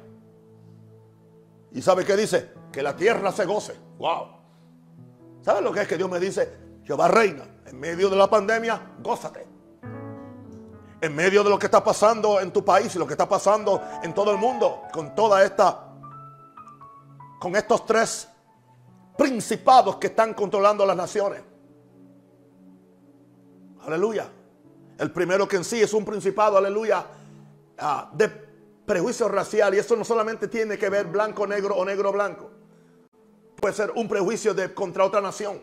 [1.72, 2.52] ¿Y sabe qué dice?
[2.72, 3.87] Que la tierra se goce.
[3.98, 4.28] Wow.
[5.42, 6.52] ¿Sabes lo que es que Dios me dice?
[6.84, 7.44] Jehová reina.
[7.66, 9.46] En medio de la pandemia, gózate.
[11.02, 13.82] En medio de lo que está pasando en tu país y lo que está pasando
[14.04, 15.94] en todo el mundo, con toda esta,
[17.40, 18.28] con estos tres
[19.18, 21.42] principados que están controlando las naciones.
[23.86, 24.30] Aleluya.
[24.98, 27.06] El primero que en sí es un principado, aleluya,
[27.78, 28.30] ah, de
[28.86, 29.76] prejuicio racial.
[29.76, 32.57] Y eso no solamente tiene que ver blanco, negro o negro, blanco
[33.60, 35.62] puede ser un prejuicio de, contra otra nación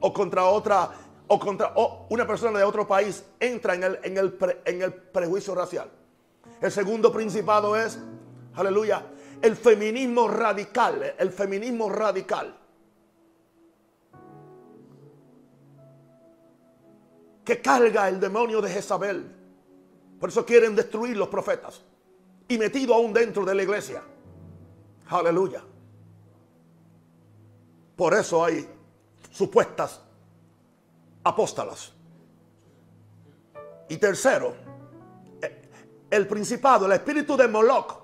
[0.00, 0.90] o contra otra
[1.28, 1.72] o contra
[2.08, 5.90] una persona de otro país entra en el, en, el en el prejuicio racial.
[6.60, 7.98] El segundo principado es,
[8.54, 9.04] aleluya,
[9.42, 12.56] el feminismo radical, el feminismo radical.
[17.44, 19.32] Que carga el demonio de Jezabel.
[20.18, 21.82] Por eso quieren destruir los profetas.
[22.48, 24.02] Y metido aún dentro de la iglesia.
[25.08, 25.62] Aleluya.
[27.96, 28.68] Por eso hay
[29.30, 30.02] supuestas
[31.24, 31.92] apóstalas.
[33.88, 34.54] Y tercero,
[36.10, 38.02] el principado, el espíritu de Moloch.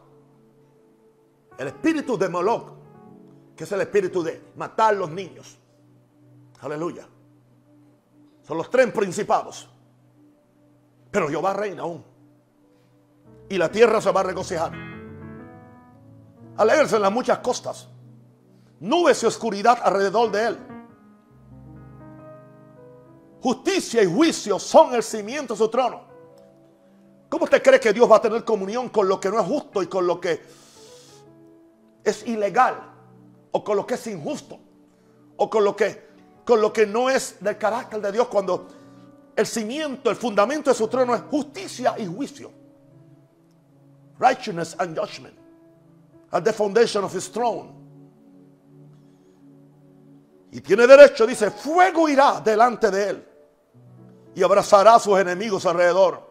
[1.58, 2.72] El espíritu de Moloch,
[3.54, 5.58] que es el espíritu de matar los niños.
[6.60, 7.06] Aleluya.
[8.42, 9.68] Son los tres principados.
[11.10, 12.02] Pero Jehová reina aún.
[13.50, 14.72] Y la tierra se va a regocijar.
[16.56, 17.91] Alegrarse en las muchas costas
[18.82, 20.58] nubes y oscuridad alrededor de él.
[23.40, 26.02] Justicia y juicio son el cimiento de su trono.
[27.28, 29.82] ¿Cómo usted cree que Dios va a tener comunión con lo que no es justo
[29.82, 30.42] y con lo que
[32.04, 32.76] es ilegal?
[33.52, 34.58] O con lo que es injusto.
[35.36, 36.08] O con lo que,
[36.44, 38.66] con lo que no es del carácter de Dios cuando
[39.34, 42.50] el cimiento, el fundamento de su trono es justicia y juicio.
[44.18, 45.34] Righteousness and judgment.
[46.32, 47.81] At the foundation of his throne.
[50.52, 53.28] Y tiene derecho, dice, fuego irá delante de él
[54.34, 56.30] y abrazará a sus enemigos alrededor.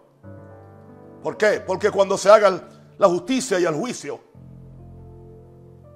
[1.23, 1.63] ¿Por qué?
[1.65, 2.61] Porque cuando se haga
[2.99, 4.19] la justicia y el juicio,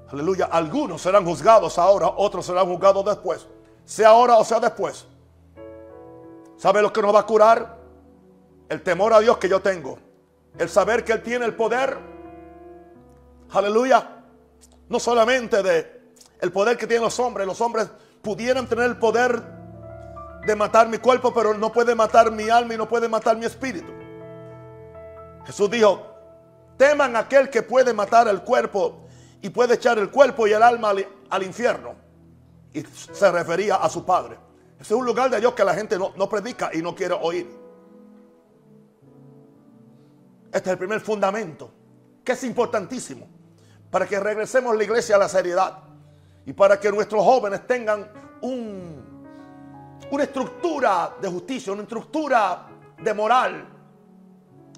[0.09, 3.47] aleluya, algunos serán juzgados ahora, otros serán juzgados después.
[3.83, 5.05] Sea ahora o sea después.
[6.57, 7.77] ¿Sabe lo que nos va a curar?
[8.67, 9.99] El temor a Dios que yo tengo.
[10.57, 11.95] El saber que Él tiene el poder.
[13.51, 14.23] Aleluya.
[14.89, 15.95] No solamente de
[16.41, 17.45] el poder que tienen los hombres.
[17.45, 17.87] Los hombres
[18.25, 19.39] pudieran tener el poder
[20.47, 23.45] de matar mi cuerpo, pero no puede matar mi alma y no puede matar mi
[23.45, 23.91] espíritu.
[25.45, 26.07] Jesús dijo,
[26.75, 29.05] teman aquel que puede matar el cuerpo
[29.43, 30.95] y puede echar el cuerpo y el alma
[31.29, 31.93] al, infierno.
[32.73, 34.39] Y se refería a su Padre.
[34.79, 37.13] Ese es un lugar de Dios que la gente no, no predica y no quiere
[37.13, 37.47] oír.
[40.47, 41.71] Este es el primer fundamento,
[42.23, 43.27] que es importantísimo,
[43.91, 45.84] para que regresemos la iglesia a la seriedad
[46.45, 48.07] y para que nuestros jóvenes tengan
[48.41, 49.03] un,
[50.11, 52.67] una estructura de justicia, una estructura
[53.01, 53.67] de moral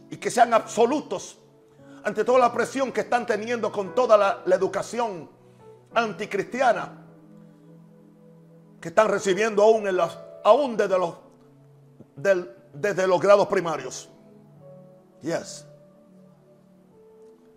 [0.10, 1.38] y que sean absolutos
[2.03, 5.30] ante toda la presión que están teniendo con toda la, educación
[5.93, 7.03] anticristiana
[8.80, 11.15] que están recibiendo aún desde, los,
[12.73, 14.10] desde los grados primarios.
[15.21, 15.65] Yes.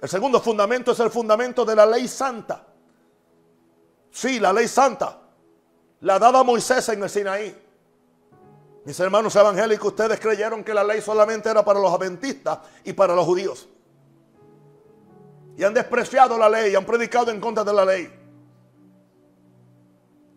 [0.00, 2.69] El segundo fundamento es el fundamento de la ley santa.
[4.10, 5.18] Sí, la ley santa.
[6.00, 7.66] La dada Moisés en el Sinaí.
[8.84, 13.14] Mis hermanos evangélicos, ustedes creyeron que la ley solamente era para los adventistas y para
[13.14, 13.68] los judíos.
[15.56, 18.10] Y han despreciado la ley, han predicado en contra de la ley.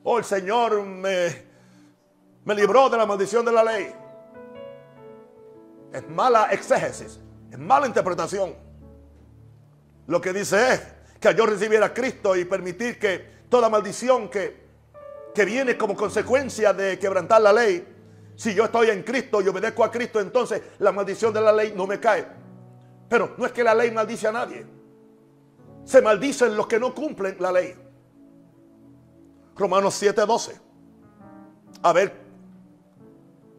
[0.04, 1.46] Oh, el Señor me,
[2.44, 3.96] me libró de la maldición de la ley.
[5.94, 8.54] Es mala exégesis, es mala interpretación.
[10.08, 10.82] Lo que dice es
[11.22, 14.66] que yo recibiera a Cristo y permitir que toda maldición que,
[15.32, 17.88] que viene como consecuencia de quebrantar la ley,
[18.36, 21.72] si yo estoy en Cristo y obedezco a Cristo, entonces la maldición de la ley
[21.76, 22.26] no me cae.
[23.08, 24.66] Pero no es que la ley maldice a nadie.
[25.86, 27.76] Se maldicen los que no cumplen la ley.
[29.56, 30.60] Romanos 7:12.
[31.84, 32.12] A ver,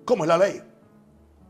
[0.04, 0.60] ¿cómo es la ley?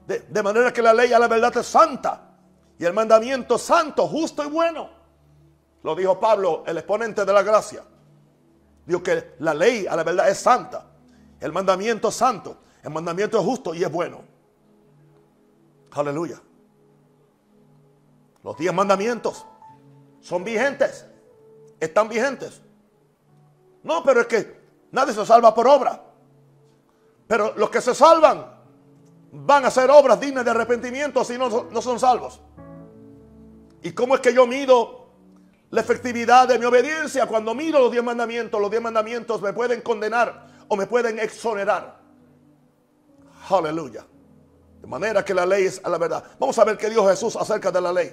[0.07, 2.37] De, de, manera que la ley a la verdad es santa.
[2.79, 4.91] Y el mandamiento santo, justo y bueno.
[5.83, 7.85] Lo dijo Pablo, el exponente de la gracia.
[8.87, 10.87] Dijo que la ley a la verdad es santa.
[11.41, 12.59] El mandamiento santo.
[12.83, 14.23] El mandamiento es justo y es bueno.
[15.93, 16.41] Aleluya.
[18.43, 19.47] Los diez mandamientos
[20.21, 21.07] son vigentes.
[21.81, 22.61] Están vigentes.
[23.83, 24.61] No, pero es que
[24.93, 26.03] nadie se salva por obra.
[27.27, 28.55] Pero los que se salvan
[29.33, 32.41] van a hacer obras dignas de arrepentimiento si no, no son salvos.
[33.83, 35.04] ¿Y cómo es que yo mido
[35.75, 37.27] la efectividad de mi obediencia?
[37.27, 41.99] Cuando miro los diez mandamientos, los diez mandamientos me pueden condenar o me pueden exonerar.
[43.51, 44.07] Aleluya.
[44.81, 46.23] De manera que la ley es a la verdad.
[46.39, 48.13] Vamos a ver qué dijo Jesús acerca de la ley.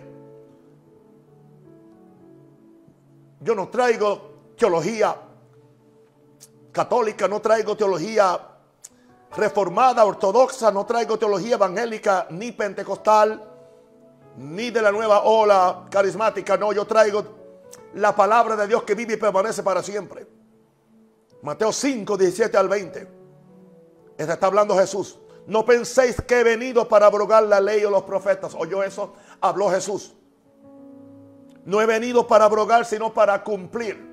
[3.42, 5.16] Yo no traigo teología
[6.72, 8.40] católica, no traigo teología
[9.38, 13.40] reformada, ortodoxa, no traigo teología evangélica ni pentecostal,
[14.38, 16.58] ni de la nueva ola carismática.
[16.58, 17.41] No, yo traigo
[17.96, 20.28] la palabra de Dios que vive y permanece para siempre.
[21.42, 23.08] Mateo 5, 17 al 20.
[24.18, 25.20] Este está hablando Jesús.
[25.48, 28.54] No penséis que he venido para abrogar la ley o los profetas.
[28.56, 29.14] ¿Oyó eso?
[29.40, 30.16] Habló Jesús.
[31.66, 34.10] No he venido para abrogar, sino para cumplir.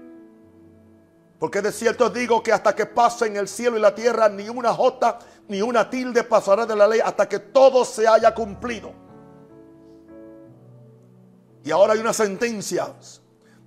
[1.38, 4.72] Porque de cierto digo que hasta que pasen el cielo y la tierra, ni una
[4.74, 8.92] jota ni una tilde pasará de la ley hasta que todo se haya cumplido.
[11.64, 12.94] Y ahora hay una sentencia.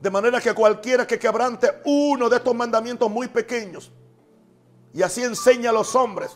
[0.02, 3.92] De manera que cualquiera que quebrante uno de estos mandamientos muy pequeños,
[4.94, 6.36] y así enseña a los hombres,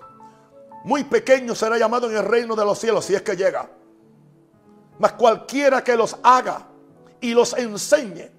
[0.83, 3.67] muy pequeño será llamado en el reino de los cielos, si es que llega.
[4.99, 6.67] Mas cualquiera que los haga
[7.19, 8.29] y los enseñe,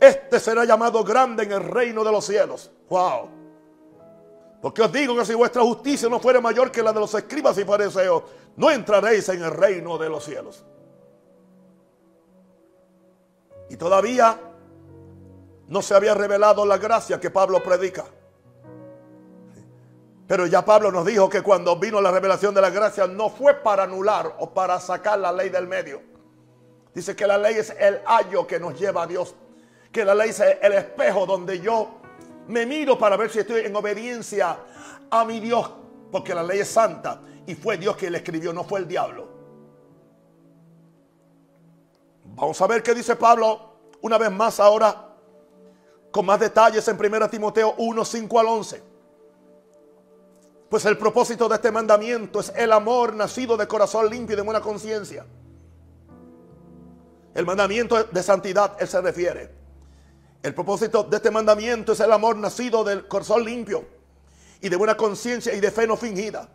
[0.00, 2.68] este será llamado grande en el reino de los cielos.
[2.88, 3.28] Wow.
[4.60, 7.56] Porque os digo que si vuestra justicia no fuera mayor que la de los escribas
[7.58, 8.24] y fariseos,
[8.56, 10.64] no entraréis en el reino de los cielos.
[13.70, 14.36] Y todavía
[15.68, 18.04] no se había revelado la gracia que Pablo predica.
[20.26, 23.54] Pero ya Pablo nos dijo que cuando vino la revelación de la gracia no fue
[23.54, 26.00] para anular o para sacar la ley del medio.
[26.94, 29.34] Dice que la ley es el ayo que nos lleva a Dios.
[29.92, 32.00] Que la ley es el espejo donde yo
[32.48, 34.58] me miro para ver si estoy en obediencia
[35.10, 35.70] a mi Dios.
[36.10, 39.28] Porque la ley es santa y fue Dios quien la escribió, no fue el diablo.
[42.24, 45.03] Vamos a ver qué dice Pablo una vez más ahora
[46.14, 48.82] con más detalles en 1 Timoteo 1, 5 al 11.
[50.70, 54.42] Pues el propósito de este mandamiento es el amor nacido de corazón limpio y de
[54.42, 55.26] buena conciencia.
[57.34, 59.50] El mandamiento de santidad, él se refiere.
[60.40, 63.84] El propósito de este mandamiento es el amor nacido del corazón limpio
[64.60, 66.48] y de buena conciencia y de fe no fingida.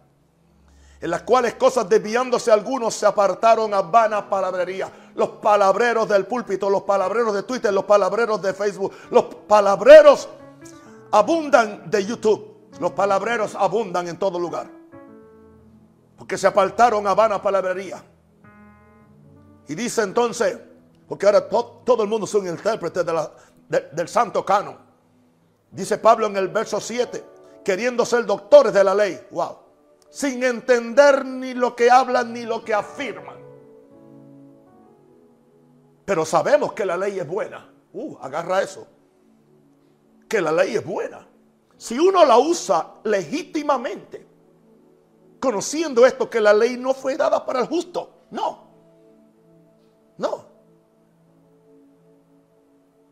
[1.02, 4.92] En las cuales cosas desviándose algunos se apartaron a vana palabrería.
[5.16, 10.28] Los palabreros del púlpito, los palabreros de Twitter, los palabreros de Facebook, los palabreros
[11.12, 12.50] abundan de YouTube.
[12.80, 14.70] Los palabreros abundan en todo lugar.
[16.18, 18.04] Porque se apartaron a vana palabrería.
[19.68, 20.58] Y dice entonces,
[21.08, 23.04] porque ahora todo el mundo es un intérprete
[23.70, 24.78] del santo canon.
[25.72, 27.24] Dice Pablo en el verso 7,
[27.64, 29.28] queriendo ser doctores de la ley.
[29.32, 29.69] Wow.
[30.10, 33.38] Sin entender ni lo que hablan ni lo que afirman.
[36.06, 37.72] Pero sabemos que la ley es buena.
[37.94, 38.88] Uh, agarra eso.
[40.28, 41.28] Que la ley es buena.
[41.78, 44.28] Si uno la usa legítimamente,
[45.40, 48.26] conociendo esto que la ley no fue dada para el justo.
[48.32, 48.68] No.
[50.18, 50.46] No.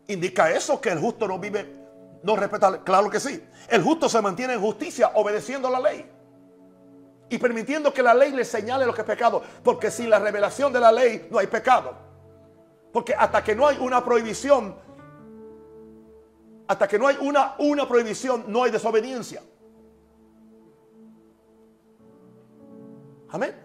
[0.07, 1.73] ¿Indica eso que el justo no vive,
[2.23, 2.83] no respeta?
[2.83, 3.43] Claro que sí.
[3.69, 6.16] El justo se mantiene en justicia obedeciendo la ley.
[7.29, 9.41] Y permitiendo que la ley le señale lo que es pecado.
[9.63, 11.93] Porque sin la revelación de la ley no hay pecado.
[12.93, 14.75] Porque hasta que no hay una prohibición,
[16.67, 19.41] hasta que no hay una, una prohibición, no hay desobediencia.
[23.29, 23.55] Amén.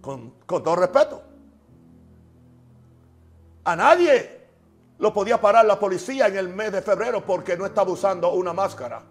[0.00, 1.22] Con, con todo respeto.
[3.64, 4.48] A nadie
[4.98, 8.52] lo podía parar la policía en el mes de febrero porque no estaba usando una
[8.52, 9.02] máscara,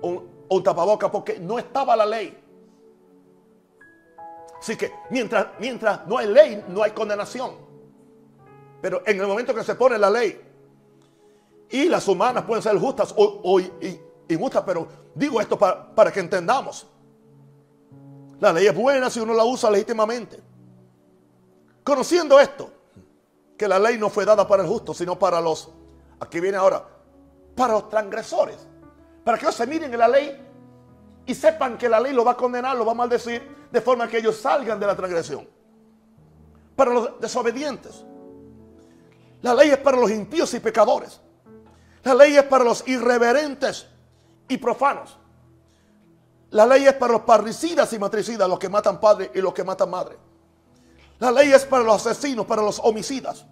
[0.00, 2.42] un, un tapaboca, porque no estaba la ley.
[4.58, 7.52] Así que mientras, mientras no hay ley, no hay condenación.
[8.80, 10.40] Pero en el momento que se pone la ley,
[11.70, 13.60] y las humanas pueden ser justas o,
[14.28, 16.86] injustas, pero digo esto para, para que entendamos.
[18.38, 20.40] La ley es buena si uno la usa legítimamente.
[21.82, 22.70] Conociendo esto,
[23.56, 25.70] que la ley no fue dada para el justo, sino para los,
[26.20, 26.84] aquí viene ahora,
[27.54, 28.56] para los transgresores.
[29.26, 30.40] Para que ellos se miren en la ley
[31.26, 34.06] y sepan que la ley lo va a condenar, lo va a maldecir, de forma
[34.06, 35.48] que ellos salgan de la transgresión.
[36.76, 38.04] Para los desobedientes.
[39.42, 41.20] La ley es para los impíos y pecadores.
[42.04, 43.88] La ley es para los irreverentes
[44.46, 45.18] y profanos.
[46.50, 49.64] La ley es para los parricidas y matricidas, los que matan padre y los que
[49.64, 50.16] matan madre.
[51.18, 53.44] La ley es para los asesinos, para los homicidas.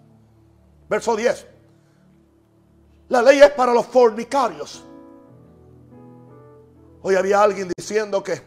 [0.87, 1.47] Verso 10.
[3.09, 4.84] La ley es para los fornicarios.
[7.07, 8.41] Hoy había alguien diciendo que,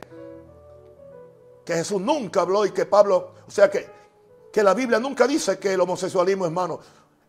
[1.64, 3.88] que Jesús nunca habló y que Pablo, o sea que,
[4.52, 6.80] que la Biblia nunca dice que el homosexualismo es malo.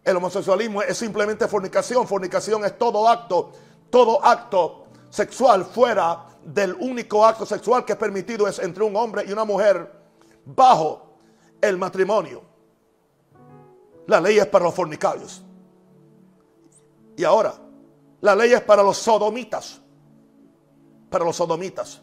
[0.03, 2.07] El homosexualismo es simplemente fornicación.
[2.07, 3.51] Fornicación es todo acto,
[3.91, 9.23] todo acto sexual fuera del único acto sexual que es permitido es entre un hombre
[9.27, 9.87] y una mujer
[10.45, 11.13] bajo
[11.61, 12.41] el matrimonio.
[14.07, 15.43] La ley es para los fornicarios.
[17.15, 17.53] Y ahora,
[18.19, 19.79] la ley es para los sodomitas.
[21.09, 22.01] Para los sodomitas.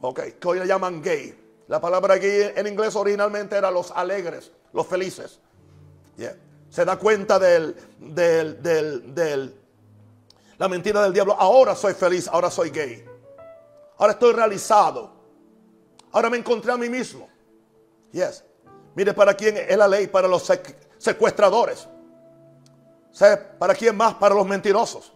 [0.00, 1.36] Ok, que hoy le llaman gay.
[1.68, 5.40] La palabra gay en inglés originalmente era los alegres, los felices.
[6.68, 9.60] Se da cuenta del, del, del, del,
[10.58, 11.34] la mentira del diablo.
[11.38, 13.04] Ahora soy feliz, ahora soy gay.
[13.98, 15.12] Ahora estoy realizado.
[16.12, 17.28] Ahora me encontré a mí mismo.
[18.12, 18.44] Yes.
[18.94, 20.50] Mire para quién es la ley, para los
[20.98, 21.88] secuestradores.
[23.10, 24.14] ¿Sabe para quién más?
[24.14, 25.12] Para los mentirosos.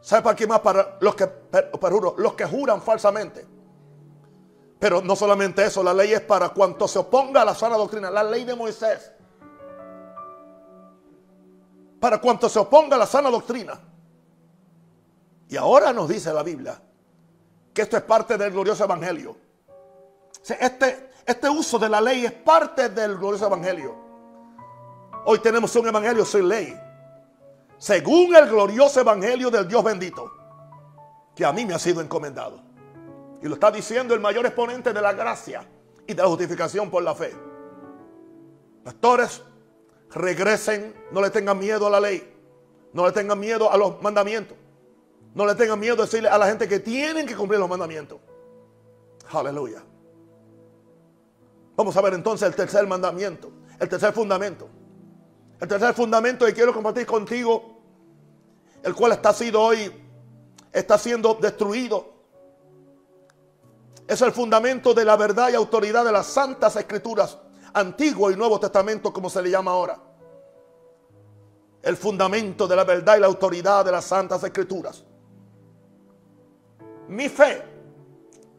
[0.00, 0.60] ¿Sabe para quién más?
[0.60, 1.28] Para los que,
[2.16, 3.46] los que juran falsamente.
[4.78, 8.10] Pero no solamente eso, la ley es para cuanto se oponga a la sana doctrina,
[8.10, 9.12] la ley de Moisés.
[11.98, 13.80] Para cuanto se oponga a la sana doctrina.
[15.48, 16.80] Y ahora nos dice la Biblia
[17.72, 19.36] que esto es parte del glorioso evangelio.
[20.60, 23.94] Este, este uso de la ley es parte del glorioso evangelio.
[25.24, 26.87] Hoy tenemos un evangelio sin ley.
[27.78, 30.30] Según el glorioso evangelio del Dios bendito.
[31.34, 32.60] Que a mí me ha sido encomendado.
[33.40, 35.66] Y lo está diciendo el mayor exponente de la gracia
[36.06, 37.32] y de la justificación por la fe.
[38.82, 39.42] Pastores,
[40.10, 42.34] regresen, no le tengan miedo a la ley.
[42.92, 44.56] No le tengan miedo a los mandamientos.
[45.34, 48.18] No le tengan miedo a decirle a la gente que tienen que cumplir los mandamientos.
[49.30, 49.82] Aleluya.
[51.76, 54.68] Vamos a ver entonces el tercer mandamiento, el tercer fundamento.
[55.60, 57.80] El tercer fundamento que quiero compartir contigo,
[58.82, 59.92] el cual está siendo hoy,
[60.72, 62.14] está siendo destruido.
[64.06, 67.38] Es el fundamento de la verdad y autoridad de las santas escrituras,
[67.74, 69.98] Antiguo y Nuevo Testamento, como se le llama ahora.
[71.82, 75.04] El fundamento de la verdad y la autoridad de las santas escrituras.
[77.08, 77.62] mi fe,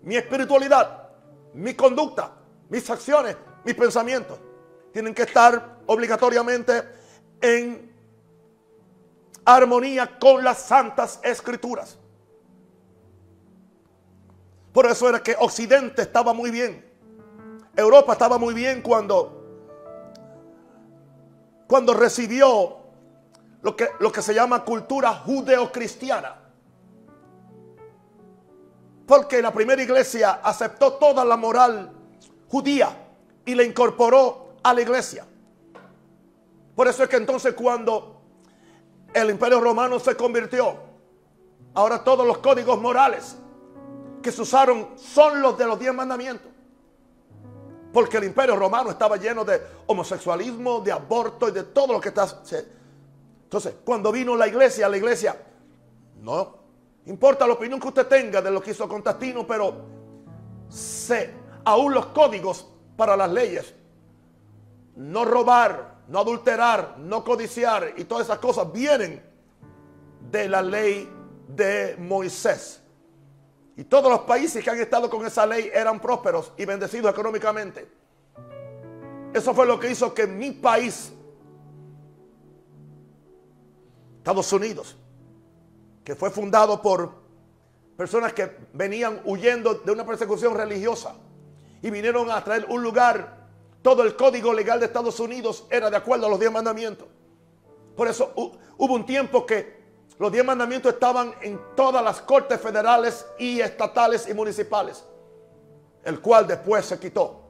[0.02, 1.10] mi espiritualidad,
[1.54, 2.34] mi conducta,
[2.70, 4.40] mis acciones, mis pensamientos,
[4.92, 6.84] tienen que estar obligatoriamente
[7.42, 7.92] en
[9.46, 11.98] armonía con las santas escrituras.
[14.72, 16.86] Por eso era que Occidente estaba muy bien.
[17.76, 19.40] Europa estaba muy bien cuando
[21.70, 22.78] cuando recibió
[23.62, 26.36] lo que, lo que se llama cultura judeocristiana.
[29.06, 31.92] Porque la primera iglesia aceptó toda la moral
[32.48, 32.90] judía
[33.46, 35.26] y la incorporó a la iglesia.
[36.76, 38.22] Por eso es que entonces cuando
[39.14, 40.78] el imperio romano se convirtió,
[41.74, 43.36] ahora todos los códigos morales
[44.22, 46.52] que se usaron son los de los diez mandamientos.
[47.92, 52.10] Porque el imperio romano estaba lleno de homosexualismo, de aborto y de todo lo que
[52.10, 52.28] está...
[53.44, 55.36] Entonces, cuando vino la iglesia, la iglesia,
[56.22, 56.60] no
[57.08, 59.74] importa la opinión que usted tenga de lo que hizo Constantino, pero
[60.70, 61.34] sé,
[61.66, 63.74] aún los códigos para las leyes,
[65.00, 69.24] no robar, no adulterar, no codiciar y todas esas cosas vienen
[70.30, 71.10] de la ley
[71.48, 72.82] de Moisés.
[73.78, 77.90] Y todos los países que han estado con esa ley eran prósperos y bendecidos económicamente.
[79.34, 81.14] Eso fue lo que hizo que mi país,
[84.18, 84.98] Estados Unidos,
[86.04, 87.14] que fue fundado por
[87.96, 91.16] personas que venían huyendo de una persecución religiosa
[91.82, 93.39] y vinieron a traer un lugar.
[93.82, 97.08] Todo el código legal de Estados Unidos era de acuerdo a los diez mandamientos.
[97.96, 99.80] Por eso hubo un tiempo que
[100.18, 105.06] los diez mandamientos estaban en todas las cortes federales y estatales y municipales,
[106.04, 107.42] el cual después se quitó.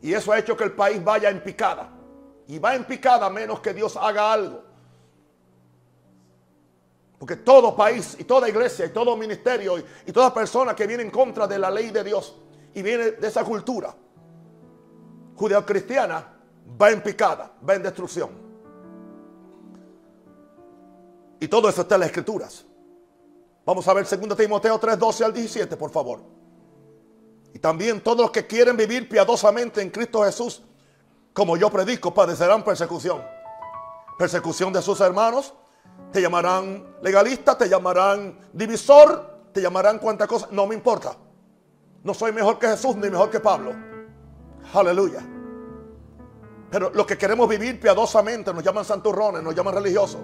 [0.00, 1.90] Y eso ha hecho que el país vaya en picada.
[2.46, 4.62] Y va en picada menos que Dios haga algo.
[7.18, 11.10] Porque todo país y toda iglesia y todo ministerio y, toda persona que viene en
[11.10, 12.36] contra de la ley de Dios
[12.74, 13.94] y viene de esa cultura
[15.42, 16.24] judeocristiana
[16.80, 18.30] va en picada, va en destrucción.
[21.40, 22.64] Y todo eso está en las escrituras.
[23.66, 26.20] Vamos a ver 2 Timoteo 3, 12 al 17, por favor.
[27.52, 30.62] Y también todos los que quieren vivir piadosamente en Cristo Jesús,
[31.32, 33.20] como yo predico, padecerán persecución.
[34.16, 35.54] Persecución de sus hermanos.
[36.12, 40.52] Te llamarán legalista, te llamarán divisor, te llamarán cuantas cosas.
[40.52, 41.16] No me importa.
[42.04, 43.91] No soy mejor que Jesús ni mejor que Pablo.
[44.74, 45.20] Aleluya.
[46.70, 50.20] Pero los que queremos vivir piadosamente nos llaman santurrones, nos llaman religiosos.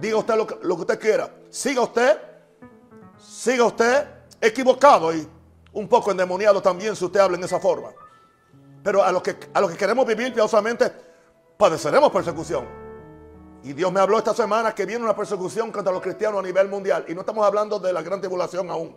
[0.00, 1.30] Diga usted lo que, usted quiera.
[1.50, 2.18] Siga usted.
[3.18, 4.06] Siga usted
[4.40, 5.28] equivocado y
[5.72, 7.90] un poco endemoniado también si usted habla en esa forma.
[8.82, 10.90] Pero a los que, a los que queremos vivir piadosamente,
[11.58, 12.66] padeceremos persecución.
[13.64, 16.68] Y Dios me habló esta semana que viene una persecución contra los cristianos a nivel
[16.68, 17.04] mundial.
[17.08, 18.96] Y no estamos hablando de la gran tribulación aún.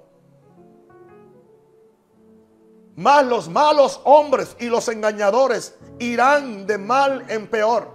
[2.95, 7.89] Más los malos hombres y los engañadores irán de mal en peor.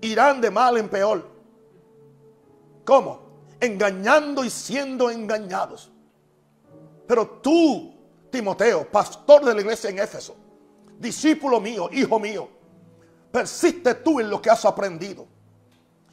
[0.00, 1.28] Irán de mal en peor.
[2.84, 3.26] ¿Cómo?
[3.60, 5.90] Engañando y siendo engañados.
[7.06, 7.94] Pero tú,
[8.30, 10.36] Timoteo, pastor de la iglesia en Éfeso,
[10.98, 12.48] discípulo mío, hijo mío,
[13.30, 15.26] persiste tú en lo que has aprendido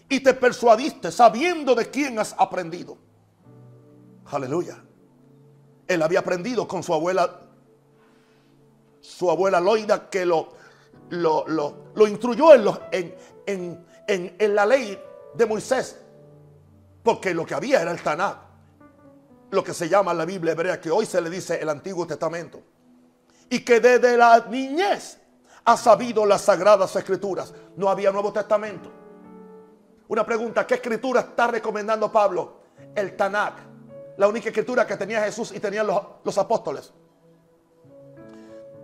[0.10, 2.98] y te persuadiste sabiendo de quién has aprendido.
[4.26, 4.84] Aleluya.
[5.88, 7.42] Él había aprendido con su abuela,
[9.04, 10.50] su abuela Loida, que lo,
[11.10, 14.98] lo, lo, instruyó en, en, en, en la ley
[15.34, 16.00] de Moisés.
[17.04, 18.38] Porque lo que había era el Tanakh.
[19.52, 22.62] Lo que se llama la Biblia hebrea, que hoy se le dice el Antiguo Testamento.
[23.50, 25.20] Y que desde la niñez
[25.66, 27.54] ha sabido las sagradas escrituras.
[27.76, 28.90] No había Nuevo Testamento.
[30.08, 32.62] Una pregunta, ¿qué escritura está recomendando Pablo?
[32.96, 33.58] El Tanakh.
[34.18, 36.94] La única escritura que tenía Jesús y tenían los, apóstoles.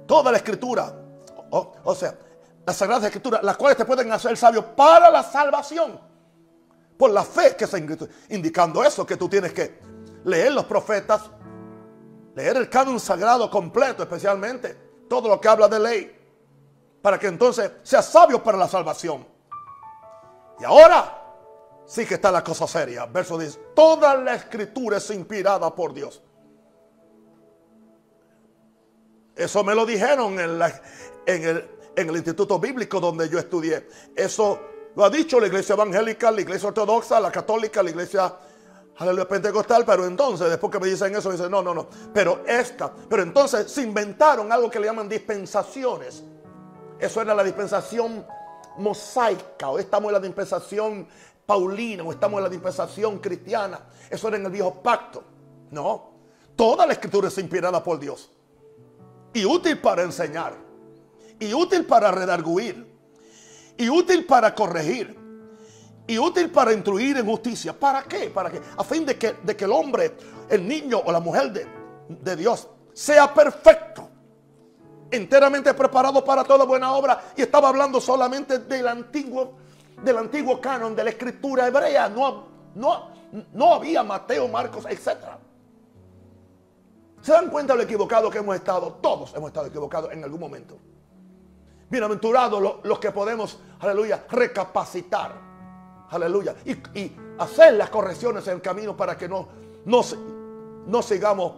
[0.09, 0.91] Toda la escritura,
[1.51, 2.15] o, sea,
[2.65, 5.99] las sagradas escrituras, las cuales te pueden hacer sabio para la salvación
[6.97, 7.77] por la fe que se
[8.29, 9.79] indicando eso, que tú tienes que
[10.23, 11.21] leer los profetas,
[12.33, 16.19] leer el canon sagrado completo, especialmente todo lo que habla de ley,
[17.03, 19.27] para que entonces seas sabio para la salvación.
[20.59, 21.21] Y ahora
[21.85, 23.05] sí que está la cosa seria.
[23.05, 23.75] Verso 10.
[23.75, 26.23] Toda la escritura es inspirada por Dios.
[29.39, 30.61] Eso me lo dijeron en,
[31.25, 33.87] el, instituto bíblico donde yo estudié.
[34.13, 34.59] Eso
[34.93, 38.35] lo ha dicho la iglesia evangélica, la iglesia ortodoxa, la católica, la iglesia
[38.97, 42.93] aleluya pentecostal, pero entonces, después que me dicen eso, dicen, no, no, no, pero esta,
[43.09, 46.21] pero entonces se inventaron algo que le llaman dispensaciones.
[46.99, 48.25] Eso era la dispensación
[48.77, 51.07] mosaica, hoy estamos en la dispensación
[51.45, 53.79] paulina o estamos en la dispensación cristiana.
[54.09, 55.23] Eso era en el viejo pacto.
[55.71, 56.09] No.
[56.57, 58.29] Toda la escritura es inspirada por Dios.
[59.33, 60.53] Y útil para enseñar.
[61.39, 62.85] Y útil para redarguir.
[63.77, 65.17] Y útil para corregir.
[66.07, 67.77] Y útil para instruir en justicia.
[67.77, 68.29] ¿Para qué?
[68.29, 68.59] ¿Para qué?
[68.77, 70.15] A fin de que, de que el hombre,
[70.49, 71.67] el niño o la mujer de,
[72.09, 74.09] de Dios sea perfecto
[75.11, 79.53] enteramente preparado para toda buena obra y estaba hablando solamente del antiguo
[80.03, 83.09] del antiguo canon de la escritura hebrea no, no,
[83.53, 85.17] no había Mateo, Marcos, etc.
[87.21, 88.93] ¿Se dan cuenta de lo equivocado que hemos estado?
[89.01, 90.77] Todos hemos estado equivocados en algún momento.
[91.89, 95.33] Bienaventurados los, que podemos, aleluya, recapacitar,
[96.09, 99.47] aleluya, y, hacer las correcciones en el camino para que no,
[99.85, 101.53] no, sigamos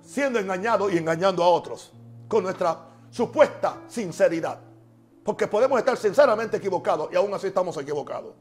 [0.00, 1.92] siendo engañados y engañando a otros
[2.28, 2.78] con nuestra
[3.10, 4.58] supuesta sinceridad.
[5.22, 8.34] Porque podemos estar sinceramente equivocados y aún así estamos equivocados.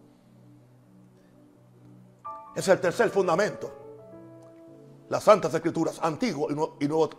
[2.56, 3.81] Es el tercer fundamento.
[5.12, 6.48] Las Santas Escrituras, Antiguo
[6.80, 7.10] y Nuevo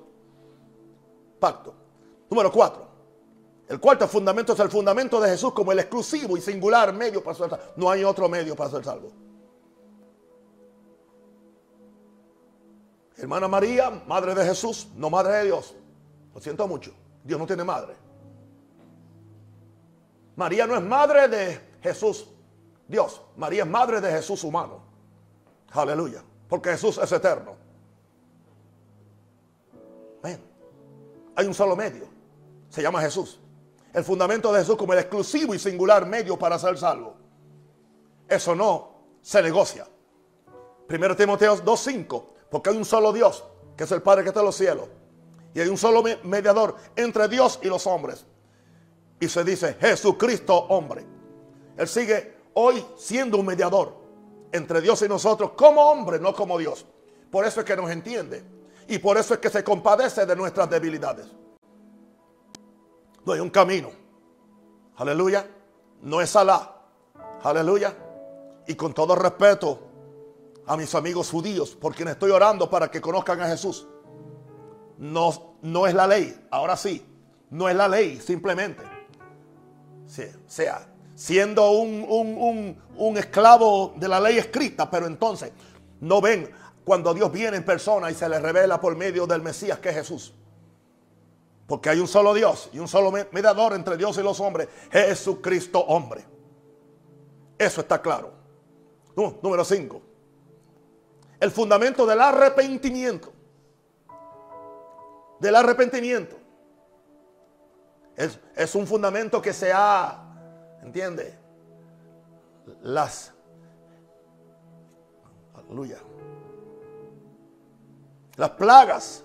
[1.38, 1.74] Pacto.
[2.30, 2.88] Número cuatro.
[3.68, 7.36] El cuarto fundamento es el fundamento de Jesús como el exclusivo y singular medio para
[7.36, 7.64] ser salvo.
[7.76, 9.10] No hay otro medio para ser salvo.
[13.14, 15.74] Hermana María, madre de Jesús, no madre de Dios.
[16.34, 16.94] Lo siento mucho.
[17.22, 17.94] Dios no tiene madre.
[20.36, 22.26] María no es madre de Jesús,
[22.88, 23.20] Dios.
[23.36, 24.80] María es madre de Jesús humano.
[25.72, 26.24] Aleluya.
[26.48, 27.61] Porque Jesús es eterno.
[31.36, 32.08] Hay un solo medio.
[32.68, 33.40] Se llama Jesús.
[33.92, 37.14] El fundamento de Jesús como el exclusivo y singular medio para ser salvo.
[38.28, 39.86] Eso no se negocia.
[40.86, 42.24] Primero Timoteo 2.5.
[42.50, 43.44] Porque hay un solo Dios,
[43.76, 44.88] que es el Padre que está en los cielos
[45.54, 48.24] y hay un solo mediador entre Dios y los hombres.
[49.20, 51.04] Y se dice Jesucristo hombre.
[51.76, 53.94] Él sigue hoy siendo un mediador
[54.50, 56.86] entre Dios y nosotros como hombre, no como Dios.
[57.30, 58.42] Por eso es que nos entiende.
[58.92, 61.26] Y por eso es que se compadece de nuestras debilidades.
[63.24, 63.90] No hay un camino.
[64.96, 65.48] Aleluya.
[66.02, 66.76] No es Alá.
[67.42, 67.96] Aleluya.
[68.66, 69.78] Y con todo respeto
[70.66, 73.86] a mis amigos judíos, por quienes estoy orando para que conozcan a Jesús
[74.98, 76.38] no, no es la ley.
[76.50, 77.02] Ahora sí,
[77.48, 78.82] no es la ley, simplemente.
[80.04, 85.50] O sea, siendo un, un, esclavo de la ley escrita, pero entonces
[85.98, 86.50] no ven
[86.84, 89.94] cuando Dios viene en persona y se le revela por medio del Mesías que es
[89.96, 90.34] Jesús.
[91.66, 95.80] Porque hay un solo Dios y un solo mediador entre Dios y los hombres, Jesucristo
[95.80, 96.24] hombre.
[97.58, 98.32] Eso está claro.
[99.14, 100.02] Número 5.
[101.40, 103.32] El fundamento del arrepentimiento
[105.42, 106.36] del arrepentimiento.
[108.54, 110.22] Es, un fundamento que se ha,
[110.82, 111.36] ¿entiende?
[112.82, 113.32] Las,
[115.52, 115.98] aleluya.
[118.36, 119.24] Las plagas,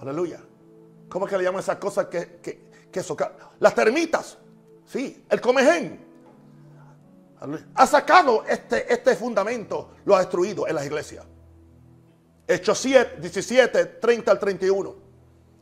[0.00, 0.40] aleluya.
[1.08, 3.02] ¿Cómo es que le llaman esas cosas que, que, que
[3.60, 4.38] Las termitas,
[4.86, 6.04] sí, el comején.
[7.74, 11.24] Ha sacado este, este fundamento, lo ha destruido en las iglesias.
[12.46, 14.94] Hechos 7, 17, 30 al 31.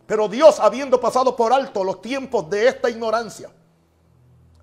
[0.07, 3.51] Pero Dios, habiendo pasado por alto los tiempos de esta ignorancia,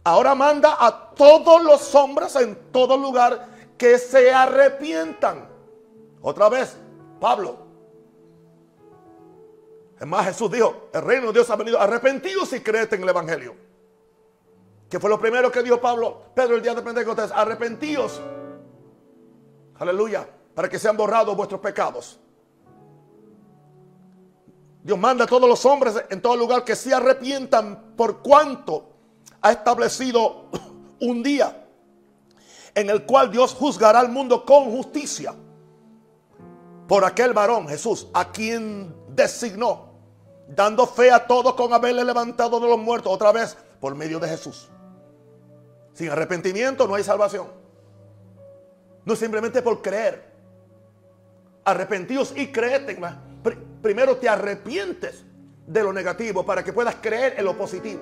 [0.03, 3.47] ahora manda a todos los hombres en todo lugar
[3.77, 5.47] que se arrepientan.
[6.21, 6.77] Otra vez,
[7.19, 7.57] Pablo.
[9.99, 13.09] Es más, Jesús dijo, el reino de Dios ha venido arrepentidos y creed en el
[13.09, 13.55] Evangelio.
[14.89, 18.21] Que fue lo primero que dijo Pablo, Pedro el día de Pentecostés, arrepentidos.
[19.75, 20.27] Aleluya
[20.59, 22.19] para que sean borrados vuestros pecados.
[24.83, 28.89] Dios manda a todos los hombres en todo lugar que se arrepientan por cuanto
[29.41, 30.49] ha establecido
[30.99, 31.65] un día
[32.75, 35.33] en el cual Dios juzgará al mundo con justicia
[36.89, 39.93] por aquel varón, Jesús, a quien designó,
[40.47, 44.27] dando fe a todos con haberle levantado de los muertos otra vez por medio de
[44.27, 44.69] Jesús.
[45.93, 47.47] Sin arrepentimiento no hay salvación.
[49.05, 50.33] No es simplemente por creer
[51.63, 52.97] arrepentidos y creed.
[53.83, 55.23] Primero te arrepientes
[55.67, 58.01] de lo negativo para que puedas creer en lo positivo.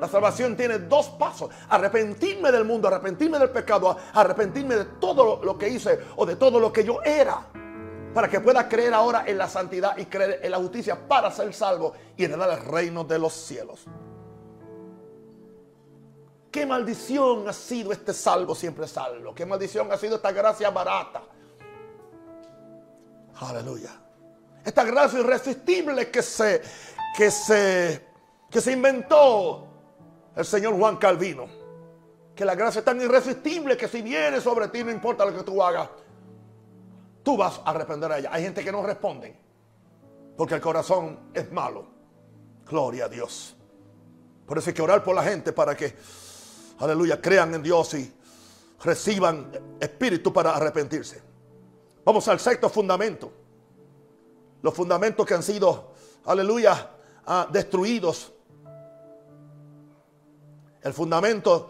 [0.00, 1.48] La salvación tiene dos pasos.
[1.68, 6.58] Arrepentirme del mundo, arrepentirme del pecado, arrepentirme de todo lo que hice o de todo
[6.58, 7.46] lo que yo era.
[8.14, 11.52] Para que pueda creer ahora en la santidad y creer en la justicia para ser
[11.52, 13.84] salvo y heredar el reino de los cielos.
[16.50, 19.34] Qué maldición ha sido este salvo siempre salvo.
[19.34, 21.22] Qué maldición ha sido esta gracia barata
[23.40, 23.90] Aleluya.
[24.64, 26.62] Esta gracia irresistible que se,
[27.16, 28.06] que se,
[28.50, 29.66] que se inventó
[30.36, 31.46] el señor Juan Calvino.
[32.34, 35.44] que la gracia es tan irresistible que si viene sobre ti no importa lo que
[35.44, 35.88] tú hagas,
[37.24, 38.30] tú vas a arrepender a ella.
[38.32, 39.34] Hay gente que no responde
[40.36, 41.86] porque el corazón es malo.
[42.64, 43.56] Gloria a Dios.
[44.46, 45.96] Por eso hay que orar por la gente para que,
[46.78, 48.12] aleluya, crean en Dios y
[48.82, 49.50] reciban
[49.80, 51.22] espíritu para arrepentirse.
[52.04, 53.32] Vamos al sexto fundamento.
[54.62, 55.92] Los fundamentos que han sido,
[56.26, 56.90] aleluya,
[57.26, 58.32] ah, destruidos.
[60.82, 61.68] El fundamento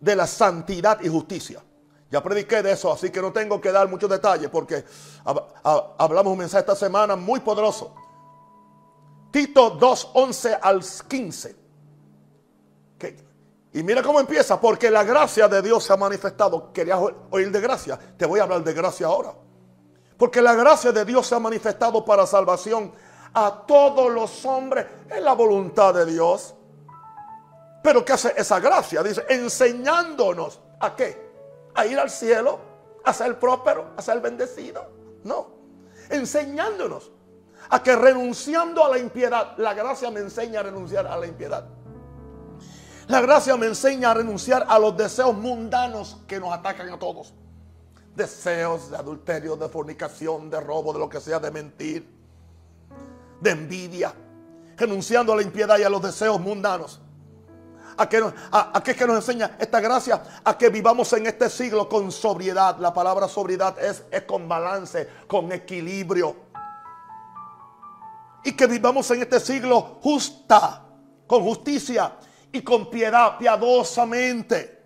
[0.00, 1.62] de la santidad y justicia.
[2.10, 4.84] Ya prediqué de eso, así que no tengo que dar muchos detalles porque
[5.98, 7.94] hablamos un mensaje esta semana muy poderoso.
[9.32, 11.56] Tito 2, 11 al 15.
[13.72, 16.72] Y mira cómo empieza, porque la gracia de Dios se ha manifestado.
[16.72, 16.98] ¿Querías
[17.30, 17.98] oír de gracia?
[18.16, 19.34] Te voy a hablar de gracia ahora.
[20.16, 22.92] Porque la gracia de Dios se ha manifestado para salvación
[23.34, 24.86] a todos los hombres.
[25.10, 26.54] Es la voluntad de Dios.
[27.82, 29.02] Pero ¿qué hace esa gracia?
[29.02, 31.25] Dice, enseñándonos a qué?
[31.76, 32.58] A ir al cielo,
[33.04, 34.86] a ser próspero, a ser bendecido.
[35.24, 35.48] No,
[36.10, 37.12] enseñándonos
[37.70, 41.66] a que renunciando a la impiedad, la gracia me enseña a renunciar a la impiedad.
[43.08, 47.34] La gracia me enseña a renunciar a los deseos mundanos que nos atacan a todos.
[48.16, 52.08] Deseos de adulterio, de fornicación, de robo, de lo que sea, de mentir,
[53.40, 54.12] de envidia.
[54.76, 57.00] Renunciando a la impiedad y a los deseos mundanos.
[57.98, 58.22] ¿A qué,
[58.52, 60.22] a, es que nos enseña esta gracia?
[60.44, 62.76] A que vivamos en este siglo con sobriedad.
[62.78, 66.36] La palabra sobriedad es, es con balance, con equilibrio.
[68.44, 70.84] Y que vivamos en este siglo justa,
[71.26, 72.12] con justicia
[72.52, 74.84] y con piedad, piadosamente.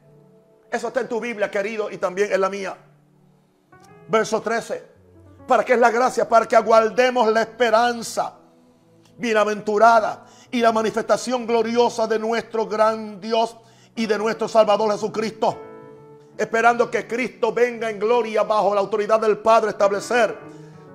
[0.70, 2.76] Eso está en tu Biblia, querido, y también en la mía.
[4.08, 4.90] Verso 13.
[5.46, 6.28] ¿Para qué es la gracia?
[6.28, 8.36] Para que aguardemos la esperanza
[9.18, 13.56] bienaventurada y la manifestación gloriosa de nuestro gran Dios
[13.94, 15.56] y de nuestro Salvador Jesucristo.
[16.36, 20.36] Esperando que Cristo venga en gloria bajo la autoridad del Padre establecer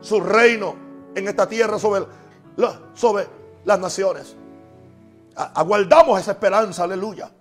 [0.01, 0.75] su reino
[1.13, 2.05] en esta tierra sobre,
[2.93, 3.27] sobre
[3.63, 4.35] las naciones.
[5.35, 7.31] Aguardamos esa esperanza, aleluya.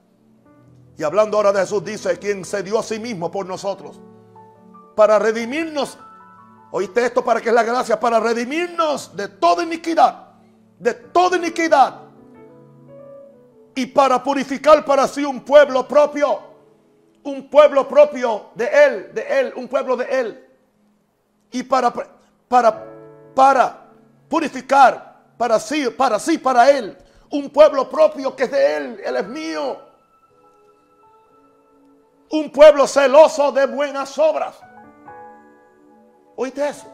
[0.97, 4.01] Y hablando ahora de Jesús, dice, quien se dio a sí mismo por nosotros,
[4.95, 5.99] para redimirnos.
[6.71, 7.25] ¿Oíste esto?
[7.25, 10.29] Para que es la gracia, para redimirnos de toda iniquidad,
[10.79, 12.04] de toda iniquidad.
[13.75, 16.41] Y para purificar para sí un pueblo propio,
[17.25, 20.49] un pueblo propio de Él, de Él, un pueblo de Él.
[21.51, 21.93] Y para,
[22.49, 22.85] para,
[23.35, 23.87] para
[24.29, 26.97] purificar para sí, para sí, para Él
[27.31, 29.79] un pueblo propio que es de Él, Él es mío.
[32.31, 34.57] Un pueblo celoso de buenas obras.
[36.37, 36.87] ¿Oíste eso?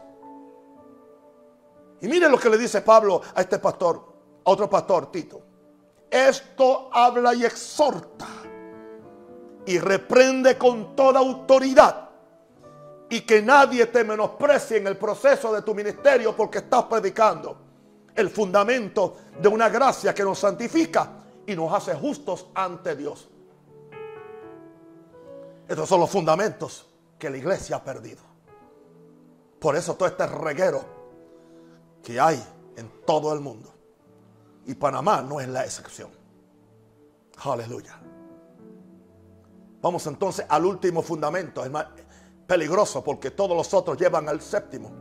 [2.01, 4.13] Y mire lo que le dice Pablo a este pastor,
[4.43, 5.41] a otro pastor, Tito.
[6.11, 8.27] Esto habla y exhorta
[9.65, 12.09] y reprende con toda autoridad.
[13.09, 17.57] Y que nadie te menosprecie en el proceso de tu ministerio porque estás predicando
[18.13, 21.11] el fundamento de una gracia que nos santifica
[21.45, 23.29] y nos hace justos ante Dios.
[25.67, 26.87] Estos son los fundamentos
[27.17, 28.21] que la iglesia ha perdido.
[29.59, 30.83] Por eso todo este reguero
[32.03, 32.43] que hay
[32.75, 33.70] en todo el mundo.
[34.65, 36.09] Y Panamá no es la excepción.
[37.43, 37.99] Aleluya.
[39.81, 41.63] Vamos entonces al último fundamento.
[41.63, 41.87] Es más
[42.45, 44.91] peligroso porque todos los otros llevan al séptimo.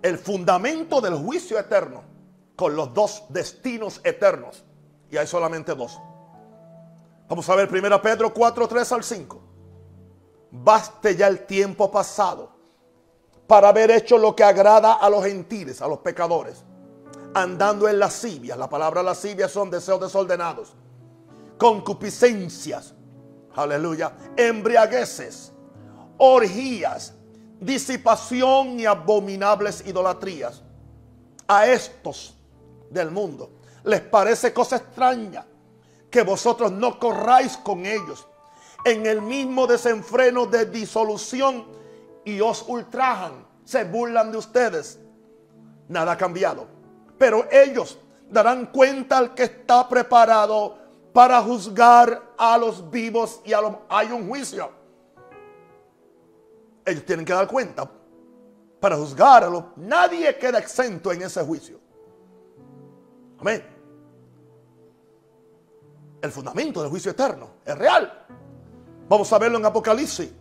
[0.00, 2.02] El fundamento del juicio eterno
[2.54, 4.64] con los dos destinos eternos.
[5.10, 6.00] Y hay solamente dos.
[7.28, 9.40] Vamos a ver 1 Pedro 4, 3 al 5.
[10.52, 12.52] Baste ya el tiempo pasado
[13.46, 16.64] para haber hecho lo que agrada a los gentiles, a los pecadores,
[17.34, 18.58] andando en lascivias.
[18.58, 20.74] La palabra lascivia son deseos desordenados,
[21.58, 22.94] concupiscencias,
[23.54, 25.52] aleluya, embriagueces,
[26.18, 27.14] orgías,
[27.60, 30.62] disipación y abominables idolatrías.
[31.48, 32.36] A estos
[32.88, 33.50] del mundo.
[33.84, 35.44] Les parece cosa extraña
[36.10, 38.26] que vosotros no corráis con ellos
[38.84, 41.64] en el mismo desenfreno de disolución
[42.24, 44.98] y os ultrajan, se burlan de ustedes.
[45.88, 46.66] Nada ha cambiado.
[47.22, 50.76] Pero ellos darán cuenta al que está preparado
[51.12, 53.76] para juzgar a los vivos y a los...
[53.88, 54.68] Hay un juicio.
[56.84, 57.88] Ellos tienen que dar cuenta
[58.80, 59.62] para juzgar a los...
[59.76, 61.78] Nadie queda exento en ese juicio.
[63.38, 63.64] Amén.
[66.22, 68.26] El fundamento del juicio eterno es real.
[69.08, 70.32] Vamos a verlo en Apocalipsis.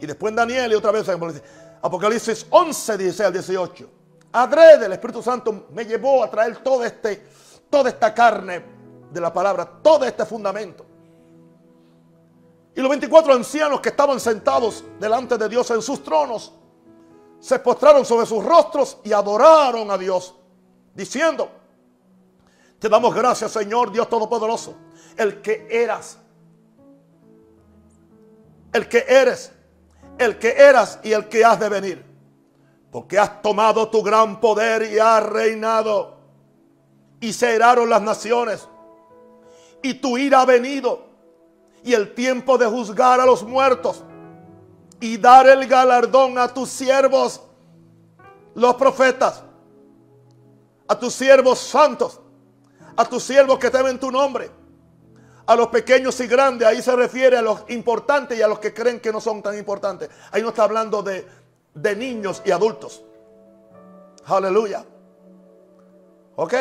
[0.00, 1.48] Y después en Daniel y otra vez en Apocalipsis.
[1.80, 3.97] Apocalipsis 11, 16 al 18.
[4.32, 7.26] Adrede, el Espíritu Santo me llevó a traer este,
[7.70, 8.62] toda esta carne
[9.10, 10.84] de la palabra, todo este fundamento.
[12.74, 16.52] Y los 24 ancianos que estaban sentados delante de Dios en sus tronos
[17.40, 20.34] se postraron sobre sus rostros y adoraron a Dios,
[20.94, 21.50] diciendo,
[22.78, 24.74] te damos gracias Señor Dios Todopoderoso,
[25.16, 26.18] el que eras,
[28.72, 29.52] el que eres,
[30.18, 32.04] el que eras y el que has de venir,
[32.90, 36.16] porque has tomado tu gran poder y has reinado
[37.20, 38.68] y se heraron las naciones
[39.82, 41.06] y tu ira ha venido
[41.82, 44.04] y el tiempo de juzgar a los muertos
[45.00, 47.40] y dar el galardón a tus siervos,
[48.54, 49.44] los profetas,
[50.88, 52.20] a tus siervos santos,
[52.96, 54.50] a tus siervos que temen tu nombre,
[55.46, 56.66] a los pequeños y grandes.
[56.66, 59.56] Ahí se refiere a los importantes y a los que creen que no son tan
[59.56, 60.10] importantes.
[60.32, 61.26] Ahí no está hablando de,
[61.74, 63.02] de niños y adultos.
[64.24, 64.84] Aleluya.
[66.36, 66.54] Ok.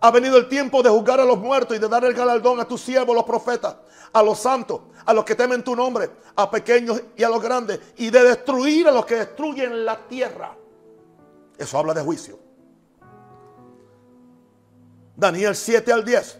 [0.00, 2.68] Ha venido el tiempo de juzgar a los muertos y de dar el galardón a
[2.68, 3.76] tus siervos, los profetas,
[4.12, 7.80] a los santos, a los que temen tu nombre, a pequeños y a los grandes,
[7.96, 10.54] y de destruir a los que destruyen la tierra.
[11.56, 12.38] Eso habla de juicio.
[15.16, 16.38] Daniel 7 al 10,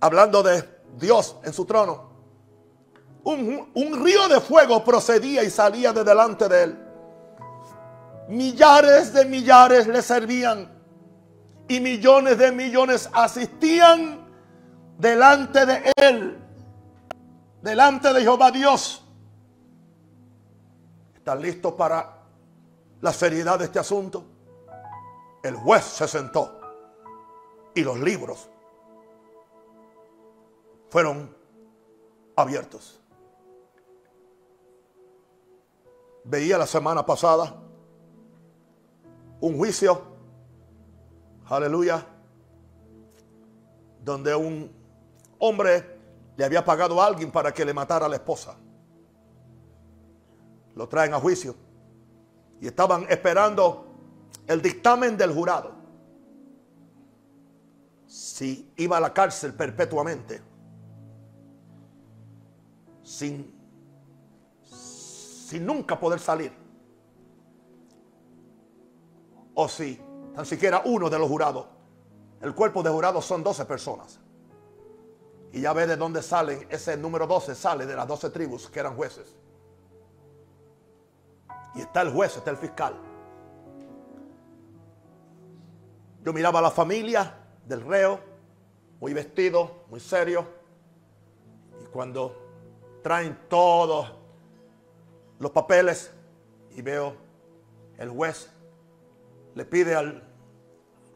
[0.00, 0.64] hablando de
[0.98, 2.09] Dios en su trono.
[3.22, 6.78] Un, río de fuego procedía y salía de delante de él.
[8.28, 10.70] Millares de millares le servían
[11.68, 14.26] y millones de millones asistían
[14.98, 16.38] delante de él,
[17.62, 19.04] delante de Jehová Dios.
[21.14, 22.18] ¿Están listos para
[23.00, 24.24] la seriedad de este asunto?
[25.42, 26.60] El juez se sentó
[27.74, 28.48] y los libros
[30.90, 31.34] fueron
[32.36, 32.99] abiertos.
[36.24, 37.56] Veía la semana pasada
[39.40, 40.10] un juicio
[41.56, 42.06] aleluya,
[44.04, 44.70] donde un
[45.38, 45.98] hombre
[46.36, 48.56] le había pagado a alguien para que le matara a la esposa.
[50.74, 51.54] Lo traen a juicio
[52.60, 53.86] y estaban esperando
[54.46, 55.72] el dictamen del jurado.
[58.06, 60.40] Si iba a la cárcel perpetuamente,
[63.02, 63.59] sin,
[65.50, 66.52] sin nunca poder salir,
[69.52, 70.00] o si
[70.32, 71.66] tan siquiera uno de los jurados.
[72.40, 74.20] El cuerpo de jurados son 12 personas.
[75.52, 78.78] Y ya ve de dónde salen, ese número 12 sale de las 12 tribus que
[78.78, 79.34] eran jueces.
[81.74, 82.94] Y está el juez, está el fiscal.
[86.22, 87.34] Yo miraba a la familia
[87.66, 88.20] del reo,
[89.00, 90.46] muy vestido, muy serio.
[91.82, 92.36] Y cuando
[93.02, 94.19] traen todos
[95.40, 96.12] los papeles
[96.70, 97.16] y veo
[97.98, 98.48] el juez
[99.54, 100.22] le pide al,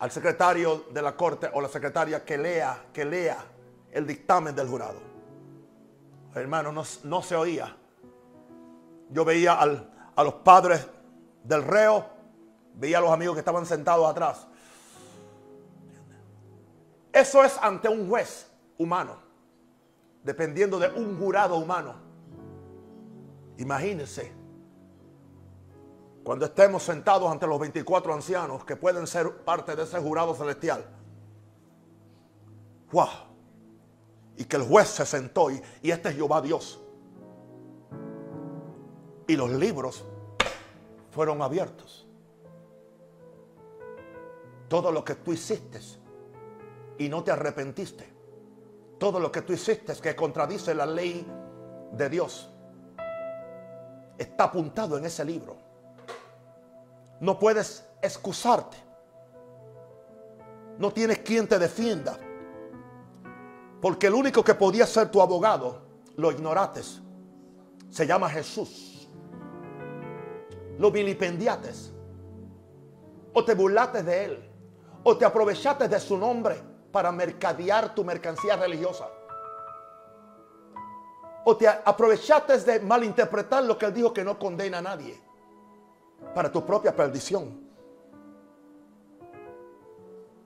[0.01, 3.39] al secretario de la corte o la secretaria que lea, que lea
[3.93, 4.99] el dictamen del jurado.
[6.35, 7.77] Hermano, no, se oía.
[9.11, 10.85] Yo veía a los padres
[11.45, 12.05] del reo,
[12.75, 14.49] veía a los amigos que estaban sentados atrás.
[17.13, 19.17] Eso es ante un juez humano,
[20.25, 22.04] dependiendo de un jurado humano.
[23.59, 24.45] Imagínense
[26.25, 30.83] cuando estemos sentados ante los 24 ancianos que pueden ser parte de ese jurado celestial.
[32.91, 33.09] ¡Wow!
[34.39, 36.81] Y que el juez se sentó y, este es Jehová Dios.
[39.27, 40.03] Y los libros
[41.11, 42.07] fueron abiertos.
[44.69, 45.79] Todo lo que tú hiciste
[46.97, 48.11] y no te arrepentiste.
[48.99, 51.27] Todo lo que tú hiciste que contradice la ley
[51.93, 52.54] de Dios.
[54.19, 55.57] Está apuntado en ese libro.
[57.21, 58.77] No puedes excusarte.
[60.79, 62.19] No tienes quien te defienda.
[63.81, 65.83] Porque el único que podía ser tu abogado,
[66.17, 67.01] lo ignorates.
[67.91, 69.09] Se llama Jesús.
[70.79, 71.93] Lo vilipendiates.
[73.33, 74.51] O te burlates de él.
[75.03, 76.61] O te aprovechaste de su nombre
[76.91, 79.09] para mercadear tu mercancía religiosa.
[81.45, 85.21] O te aprovechaste de malinterpretar lo que él dijo que no condena a nadie
[86.35, 87.65] para tu propia perdición.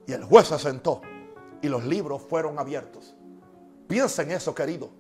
[0.07, 1.03] Y el juez se sentó
[1.61, 3.15] y los libros fueron abiertos.
[3.87, 4.91] Piensa en eso, querido.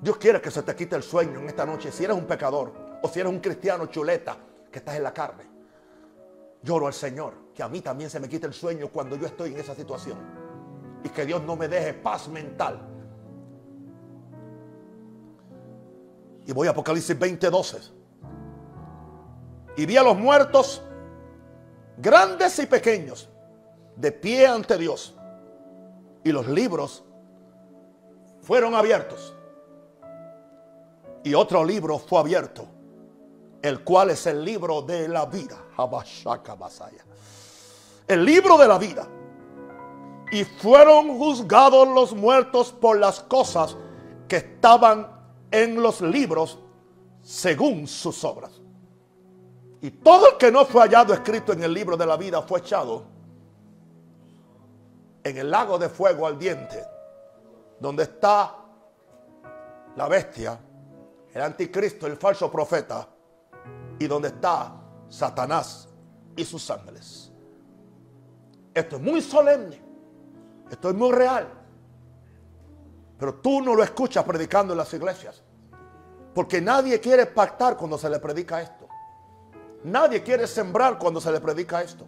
[0.00, 1.92] Dios quiere que se te quite el sueño en esta noche.
[1.92, 2.72] Si eres un pecador
[3.02, 4.36] o si eres un cristiano chuleta
[4.70, 5.44] que estás en la carne,
[6.62, 9.52] lloro al Señor que a mí también se me quite el sueño cuando yo estoy
[9.52, 10.18] en esa situación.
[11.04, 12.91] Y que Dios no me deje paz mental.
[16.46, 18.02] Y voy a Apocalipsis 20:12
[19.76, 20.82] y vi a los muertos,
[21.96, 23.28] grandes y pequeños,
[23.96, 25.14] de pie ante Dios.
[26.24, 27.04] Y los libros
[28.42, 29.34] fueron abiertos.
[31.24, 32.66] Y otro libro fue abierto,
[33.62, 35.56] el cual es el libro de la vida.
[38.08, 39.08] El libro de la vida.
[40.32, 43.76] Y fueron juzgados los muertos por las cosas
[44.28, 45.11] que estaban
[45.52, 46.58] en los libros
[47.22, 48.60] según sus obras.
[49.80, 52.60] Y todo el que no fue hallado escrito en el libro de la vida fue
[52.60, 53.04] echado
[55.24, 56.84] en el lago de fuego ardiente,
[57.78, 58.56] donde está
[59.96, 60.58] la bestia,
[61.32, 63.08] el anticristo, el falso profeta,
[63.98, 64.72] y donde está
[65.08, 65.88] Satanás
[66.34, 67.30] y sus ángeles.
[68.74, 69.80] Esto es muy solemne,
[70.70, 71.46] esto es muy real,
[73.18, 75.42] pero tú no lo escuchas predicando en las iglesias,
[76.34, 78.88] porque nadie quiere pactar cuando se le predica esto.
[79.84, 82.06] Nadie quiere sembrar cuando se le predica esto.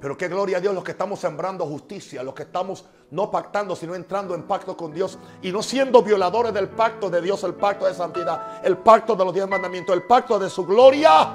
[0.00, 3.74] Pero qué gloria a Dios los que estamos sembrando justicia, los que estamos no pactando,
[3.74, 7.54] sino entrando en pacto con Dios y no siendo violadores del pacto de Dios, el
[7.54, 11.32] pacto de santidad, el pacto de los diez mandamientos, el pacto de su gloria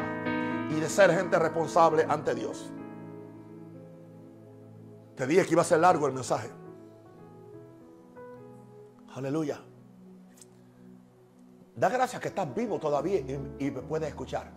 [0.69, 2.71] y de ser gente responsable ante Dios.
[5.15, 6.49] Te dije que iba a ser largo el mensaje.
[9.15, 9.59] Aleluya.
[11.75, 14.51] Da gracias que estás vivo todavía y, me puedes escuchar.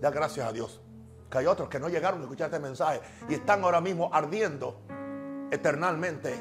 [0.00, 0.80] Da gracias a Dios
[1.30, 4.82] que hay otros que no llegaron a escuchar este mensaje y están ahora mismo ardiendo
[5.50, 6.34] eternamente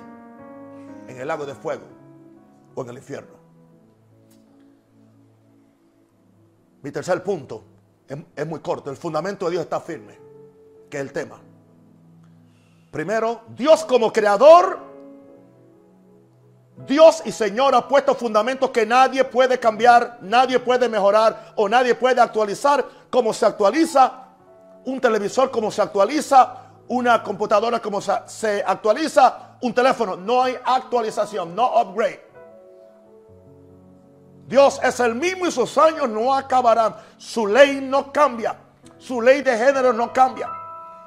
[1.07, 1.85] en el lago de fuego
[2.75, 3.35] o en el infierno.
[6.81, 7.63] Mi tercer punto
[8.07, 8.89] es, es, muy corto.
[8.89, 10.19] El fundamento de Dios está firme,
[10.89, 11.39] que es el tema.
[12.91, 14.90] Primero, Dios como creador,
[16.85, 21.95] Dios y Señor ha puesto fundamentos que nadie puede cambiar, nadie puede mejorar o nadie
[21.95, 24.21] puede actualizar como se actualiza
[24.85, 26.55] un televisor como se actualiza,
[26.87, 30.15] una computadora como se actualiza, un teléfono.
[30.15, 32.29] No hay actualización, no upgrade.
[34.47, 36.95] Dios es el mismo y sus años no acabarán.
[37.17, 38.57] Su ley no cambia.
[38.97, 40.49] Su ley de género no cambia.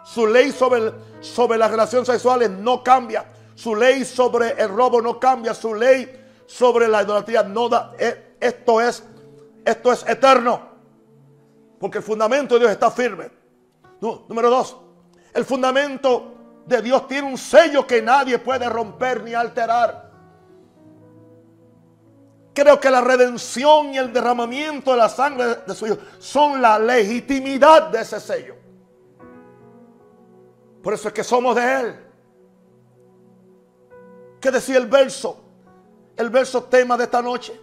[0.05, 3.27] Su ley sobre, sobre las relaciones sexuales no cambia.
[3.55, 5.55] Su ley sobre el robo no cambia.
[5.55, 7.94] Su ley sobre la idolatría no da.
[7.98, 9.05] Eh, esto es,
[9.64, 10.74] esto es eterno.
[11.78, 13.44] Porque el fundamento de Dios está firme
[14.28, 14.76] número dos,
[15.32, 20.05] el fundamento de Dios tiene un sello que nadie puede romper ni alterar.
[22.55, 26.78] Creo que la redención y el derramamiento de la sangre de su Hijo son la
[26.78, 28.55] legitimidad de ese sello.
[30.82, 32.03] Por eso es que somos de Él.
[34.45, 35.42] ¿Qué decía el verso?
[36.14, 37.59] El verso tema de esta noche.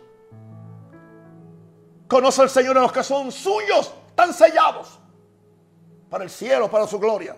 [2.07, 4.99] Conoce al Señor a los que son suyos, están sellados
[6.09, 7.37] para el cielo, para su gloria.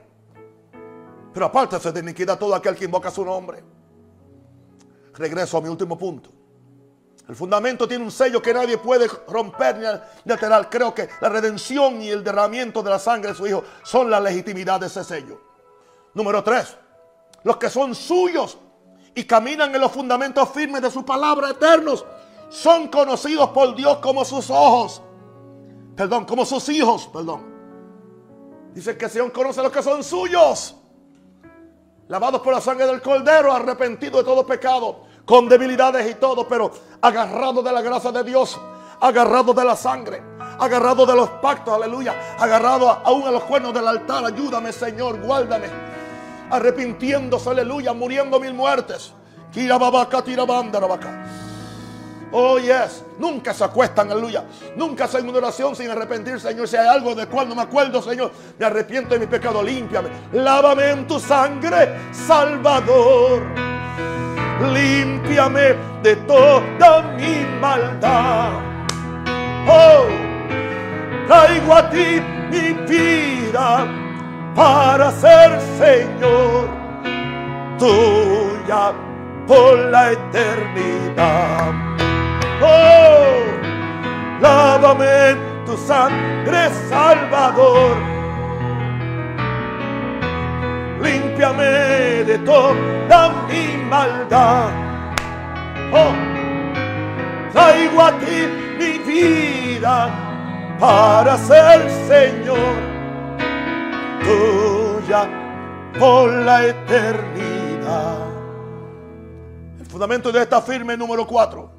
[1.33, 3.61] Pero apártese de iniquidad todo aquel que invoca su nombre.
[5.13, 6.29] Regreso a mi último punto.
[7.27, 9.77] El fundamento tiene un sello que nadie puede romper
[10.23, 10.69] ni alterar.
[10.69, 14.21] Creo que la redención y el derramamiento de la sangre de su Hijo son la
[14.21, 15.41] legitimidad de ese sello.
[16.13, 16.77] Número tres,
[17.43, 18.57] los que son suyos
[19.15, 22.05] y caminan en los fundamentos firmes de su palabra eternos
[22.49, 25.01] son conocidos por Dios como sus ojos.
[25.95, 27.53] Perdón, como sus hijos, perdón.
[28.73, 30.75] Dice que Señor conoce a los que son suyos.
[32.07, 36.71] Lavados por la sangre del cordero, arrepentidos de todo pecado, con debilidades y todo, pero
[37.01, 38.59] agarrados de la gracia de Dios,
[38.99, 40.21] agarrados de la sangre,
[40.59, 44.25] agarrados de los pactos, aleluya, agarrados aún a los cuernos del altar.
[44.25, 45.92] Ayúdame, Señor, guárdame.
[46.53, 49.11] Arrepintiéndose, aleluya, muriendo mil muertes.
[52.31, 53.03] Oh, yes.
[53.17, 54.43] Nunca se acuestan, aleluya.
[54.75, 56.67] Nunca hacen una oración sin arrepentir, Señor.
[56.67, 59.63] Si hay algo de cual no me acuerdo, Señor, me arrepiento de mi pecado.
[59.63, 60.09] Límpiame.
[60.31, 63.41] Lávame en tu sangre, Salvador.
[64.71, 68.51] Límpiame de toda mi maldad.
[69.67, 70.05] Oh,
[71.27, 74.02] traigo a ti mi vida
[74.55, 76.69] para ser Señor
[77.77, 78.93] tuya
[79.47, 81.73] por la eternidad.
[82.61, 85.35] Oh, lávame
[85.65, 87.97] tu sangre, Salvador.
[91.01, 94.69] Límpiame de toda mi maldad.
[95.91, 96.13] Oh,
[97.51, 98.47] traigo a ti
[98.77, 100.09] mi vida
[100.79, 102.92] para ser Señor
[104.23, 105.27] tuya
[105.99, 108.27] por la eternidad.
[109.79, 111.71] El fundamento de esta firme número 4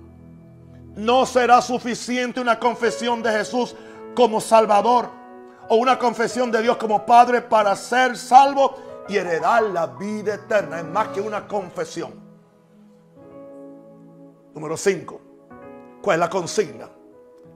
[0.97, 3.75] no será suficiente una confesión de Jesús
[4.15, 5.11] como Salvador
[5.69, 8.77] o una confesión de Dios como Padre para ser salvo
[9.09, 10.79] y heredar la vida eterna.
[10.79, 12.13] Es más que una confesión.
[14.55, 15.21] Número 5.
[16.01, 16.89] ¿Cuál es la consigna?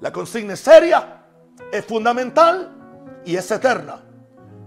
[0.01, 1.24] La consigna es seria,
[1.70, 4.07] es fundamental y es eterna.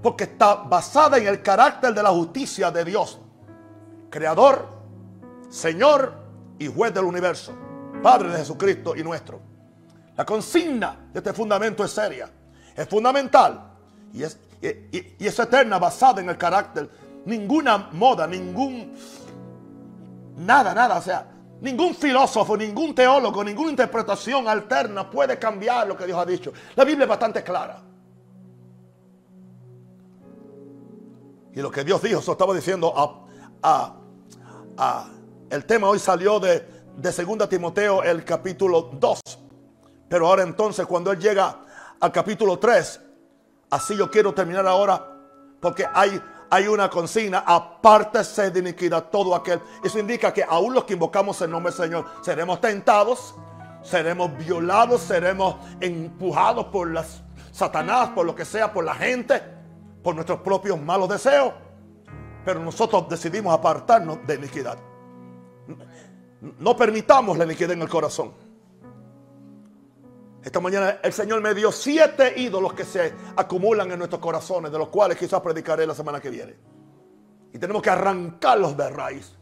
[0.01, 3.19] Porque está basada en el carácter de la justicia de Dios.
[4.09, 4.67] Creador,
[5.49, 6.13] Señor
[6.57, 7.53] y juez del universo.
[8.01, 9.39] Padre de Jesucristo y nuestro.
[10.17, 12.29] La consigna de este fundamento es seria,
[12.75, 13.71] es fundamental
[14.13, 14.37] y es,
[15.39, 16.89] eterna, basada en el carácter.
[17.25, 18.95] Ninguna moda, ningún...
[20.37, 21.27] Nada, nada, o sea,
[21.61, 26.51] ningún filósofo, ningún teólogo, ninguna interpretación alterna puede cambiar lo que Dios ha dicho.
[26.75, 27.81] La Biblia es bastante clara.
[31.53, 32.93] Y lo que Dios dijo, eso estaba diciendo
[33.63, 33.95] a,
[35.49, 36.59] el tema hoy salió de,
[36.95, 39.19] de 2 Timoteo, el capítulo 2.
[40.07, 41.59] Pero ahora entonces, cuando él llega
[41.99, 43.01] al capítulo 3,
[43.71, 45.01] Así yo quiero terminar ahora
[45.61, 49.61] porque hay, hay una consigna, apártese de iniquidad todo aquel.
[49.81, 53.33] Eso indica que aún los que invocamos el nombre del Señor seremos tentados,
[53.81, 57.21] seremos violados, seremos empujados por las
[57.53, 59.41] Satanás, por lo que sea, por la gente,
[60.03, 61.53] por nuestros propios malos deseos.
[62.43, 64.77] Pero nosotros decidimos apartarnos de iniquidad.
[66.59, 68.33] No permitamos la iniquidad en el corazón.
[70.43, 74.77] Esta mañana el Señor me dio siete ídolos que se acumulan en nuestros corazones, de
[74.79, 76.55] los cuales quizás predicaré la semana que viene.
[77.53, 79.35] Y tenemos que arrancarlos de raíz.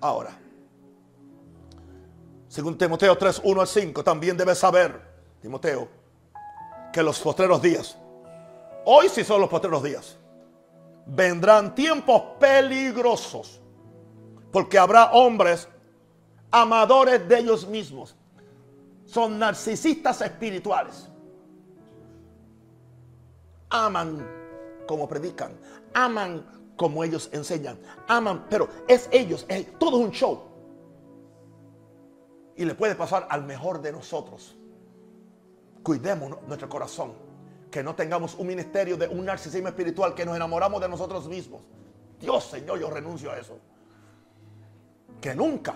[0.00, 0.30] Ahora,
[2.48, 4.98] según Timoteo 3, 1 al 5, también debes saber,
[5.42, 5.88] Timoteo,
[6.90, 7.98] que los postreros días,
[8.84, 10.16] hoy sí son los postreros días,
[11.06, 13.60] vendrán tiempos peligrosos,
[14.52, 15.68] porque habrá hombres
[16.50, 18.16] amadores de ellos mismos
[19.10, 21.08] son narcisistas espirituales.
[23.70, 24.26] Aman
[24.86, 25.52] como predican,
[25.94, 26.44] aman
[26.76, 27.78] como ellos enseñan,
[28.08, 30.42] aman, pero es ellos, es todo un show.
[32.56, 34.56] Y le puede pasar al mejor de nosotros.
[35.82, 37.12] Cuidemos nuestro corazón,
[37.70, 41.62] que no tengamos un ministerio de un narcisismo espiritual, que nos enamoramos de nosotros mismos.
[42.18, 43.58] Dios, Señor, yo renuncio a eso.
[45.20, 45.74] Que nunca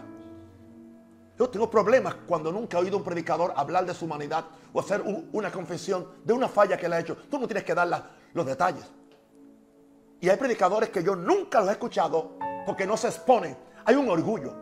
[1.37, 4.81] yo tengo problemas cuando nunca he oído a un predicador hablar de su humanidad o
[4.81, 7.17] hacer una confesión de una falla que le ha hecho.
[7.29, 8.85] Tú no tienes que dar los detalles.
[10.21, 13.57] Y hay predicadores que yo nunca los he escuchado porque no se exponen.
[13.85, 14.55] Hay un orgullo.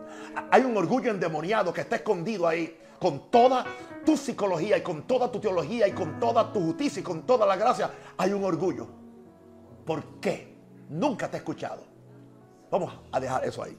[0.50, 3.64] Hay un orgullo endemoniado que está escondido ahí con toda
[4.06, 7.44] tu psicología y con toda tu teología y con toda tu justicia y con toda
[7.44, 7.90] la gracia.
[8.16, 8.86] Hay un orgullo.
[9.84, 10.56] ¿Por qué?
[10.88, 11.82] Nunca te he escuchado.
[12.70, 13.76] Vamos a dejar eso ahí.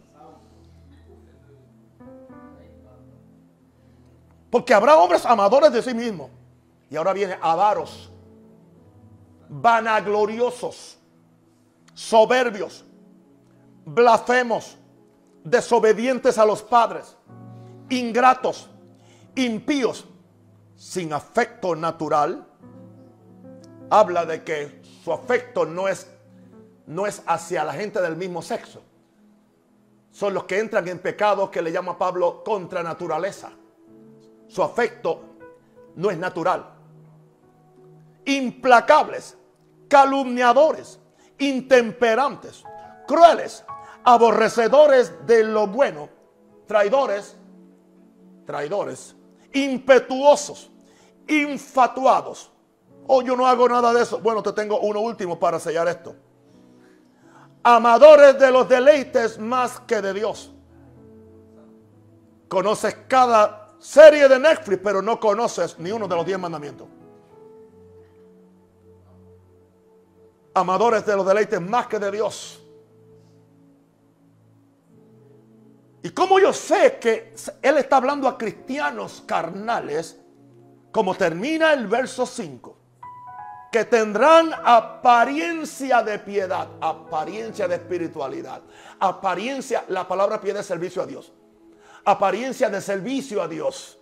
[4.49, 6.29] Porque habrá hombres amadores de sí mismos.
[6.89, 8.11] Y ahora viene avaros,
[9.47, 10.97] vanagloriosos,
[11.93, 12.83] soberbios,
[13.85, 14.77] blasfemos,
[15.45, 17.15] desobedientes a los padres,
[17.89, 18.69] ingratos,
[19.35, 20.07] impíos,
[20.75, 22.47] sin afecto natural.
[23.89, 26.07] Habla de que su afecto no es,
[26.87, 28.81] no es hacia la gente del mismo sexo.
[30.11, 33.51] Son los que entran en pecados que le llama Pablo contra naturaleza.
[34.47, 35.21] Su afecto
[35.95, 36.73] no es natural.
[38.25, 39.37] Implacables,
[39.87, 40.99] calumniadores,
[41.39, 42.63] intemperantes,
[43.07, 43.65] crueles,
[44.03, 46.09] aborrecedores de lo bueno,
[46.67, 47.35] traidores,
[48.45, 49.15] traidores,
[49.53, 50.71] impetuosos,
[51.27, 52.51] infatuados.
[53.07, 54.19] Oh, yo no hago nada de eso.
[54.19, 56.15] Bueno, te tengo uno último para sellar esto.
[57.63, 60.53] Amadores de los deleites más que de Dios.
[62.47, 66.87] Conoces cada serie de Netflix, pero no conoces ni uno de los diez mandamientos.
[70.53, 72.62] Amadores de los deleites más que de Dios.
[76.03, 80.19] Y como yo sé que Él está hablando a cristianos carnales,
[80.91, 82.77] como termina el verso 5,
[83.71, 88.61] que tendrán apariencia de piedad, apariencia de espiritualidad,
[88.99, 91.33] apariencia, la palabra piedad es servicio a Dios
[92.05, 93.99] apariencia de servicio a Dios.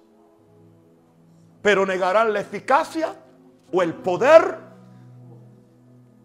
[1.62, 3.16] Pero negarán la eficacia
[3.72, 4.71] o el poder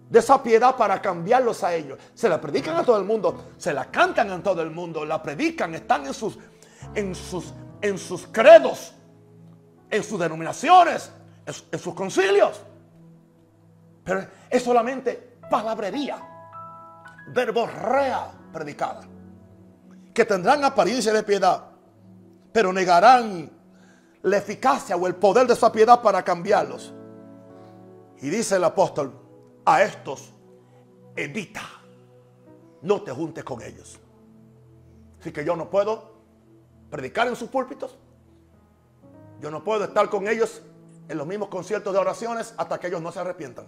[0.08, 1.98] de esa piedad para cambiarlos a ellos.
[2.14, 5.22] Se la predican a todo el mundo, se la cantan a todo el mundo, la
[5.22, 6.38] predican, están en sus,
[6.94, 8.92] en sus, en sus credos,
[9.90, 11.10] en sus denominaciones,
[11.44, 12.60] en, sus concilios.
[14.04, 16.18] Pero es solamente palabrería,
[17.28, 19.02] verborrea predicada
[20.14, 21.62] que tendrán apariencia de piedad,
[22.50, 23.50] pero negarán
[24.22, 26.94] la eficacia o el poder de esa piedad para cambiarlos.
[28.22, 29.25] Y dice el apóstol,
[29.66, 30.32] a estos
[31.16, 31.62] evita,
[32.82, 33.98] no te juntes con ellos.
[35.20, 36.14] Así que yo no puedo
[36.88, 37.98] predicar en sus púlpitos.
[39.40, 40.62] Yo no puedo estar con ellos
[41.08, 43.66] en los mismos conciertos de oraciones hasta que ellos no se arrepientan.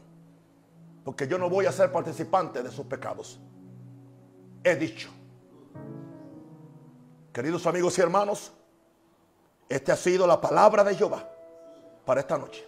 [1.05, 3.41] Porque yo no voy a ser participante de sus pecados.
[4.63, 5.11] He dicho.
[7.33, 8.53] Queridos amigos y hermanos,
[9.69, 11.29] esta ha sido la palabra de Jehová
[12.05, 12.67] para esta noche.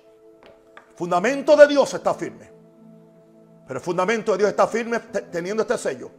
[0.97, 2.60] Fundamento de Dios está firme.
[3.71, 4.99] Pero el fundamento de Dios está firme
[5.31, 6.11] teniendo este sello.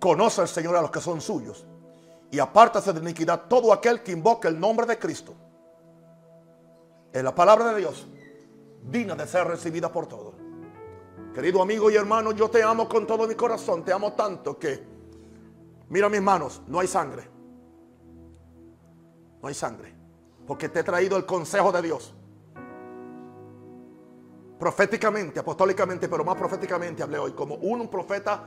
[0.00, 1.64] Conoce al Señor a los que son suyos.
[2.28, 5.32] Y apártase de iniquidad todo aquel que invoque el nombre de Cristo.
[7.12, 8.04] En la palabra de Dios,
[8.82, 10.34] digna de ser recibida por todos.
[11.32, 13.84] Querido amigo y hermano, yo te amo con todo mi corazón.
[13.84, 14.84] Te amo tanto que,
[15.88, 17.30] mira mis manos, no hay sangre.
[19.40, 19.94] No hay sangre.
[20.48, 22.12] Porque te he traído el consejo de Dios.
[24.60, 27.32] Proféticamente, apostólicamente, pero más proféticamente hablé hoy.
[27.32, 28.46] Como un, profeta.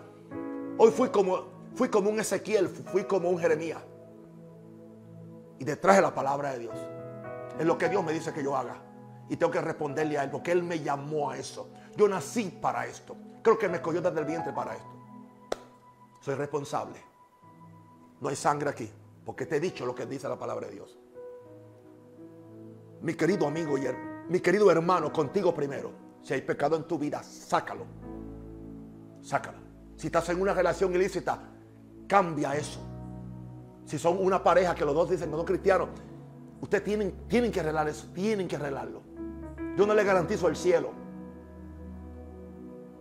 [0.77, 3.81] Hoy fui como, fui como un Ezequiel, fui como un Jeremías.
[5.57, 6.75] Y detrás de la palabra de Dios.
[7.57, 8.75] Es lo que Dios me dice que yo haga.
[9.27, 11.71] Y tengo que responderle a Él porque Él me llamó a eso.
[11.95, 13.15] Yo nací para esto.
[13.41, 14.93] Creo que me escogió desde el vientre para esto.
[16.21, 17.01] Soy responsable.
[18.21, 18.87] No hay sangre aquí.
[19.25, 20.95] Porque te he dicho lo que dice la palabra de Dios.
[23.01, 23.87] Mi querido amigo y
[24.29, 26.02] mi querido hermano, contigo primero.
[26.23, 27.85] Si hay pecado en tu vida, sácalo.
[29.21, 29.57] Sácalo.
[29.97, 31.39] Si estás en una relación ilícita,
[32.07, 32.79] cambia eso.
[33.85, 35.89] Si son una pareja que los dos dicen que son cristianos,
[36.61, 38.07] ustedes tienen, tienen que arreglar eso.
[38.13, 39.01] Tienen que arreglarlo.
[39.77, 40.91] Yo no le garantizo el cielo.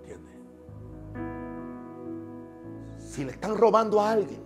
[0.01, 0.35] ¿Entiendes?
[2.99, 4.43] Si le están robando a alguien,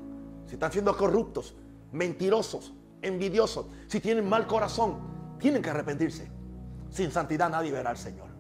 [0.47, 1.57] si están siendo corruptos,
[1.93, 4.99] mentirosos, envidiosos, si tienen mal corazón,
[5.39, 6.31] tienen que arrepentirse.
[6.91, 8.36] Sin santidad nadie verá al Señor.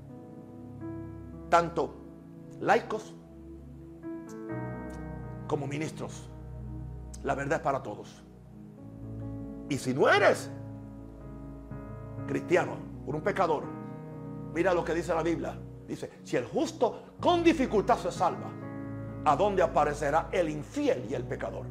[1.49, 1.95] Tanto
[2.61, 3.15] laicos
[5.47, 6.29] como ministros.
[7.23, 8.23] La verdad es para todos.
[9.69, 10.51] Y si no eres
[12.27, 13.65] cristiano, por un pecador,
[14.53, 15.59] mira lo que dice la Biblia.
[15.87, 18.51] Dice, si el justo con dificultad se salva,
[19.25, 21.67] ¿a dónde aparecerá el infiel y el pecador?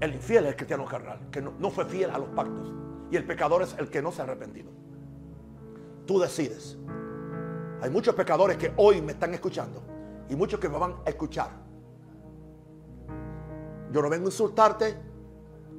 [0.00, 2.72] El infiel es el cristiano carnal, que no, fue fiel a los pactos.
[3.10, 4.70] Y el pecador es el que no se ha arrepentido.
[6.06, 6.78] Tú decides.
[7.82, 9.82] Hay muchos pecadores que hoy me están escuchando
[10.28, 11.50] y muchos que me van a escuchar.
[13.90, 14.96] Yo no vengo a insultarte,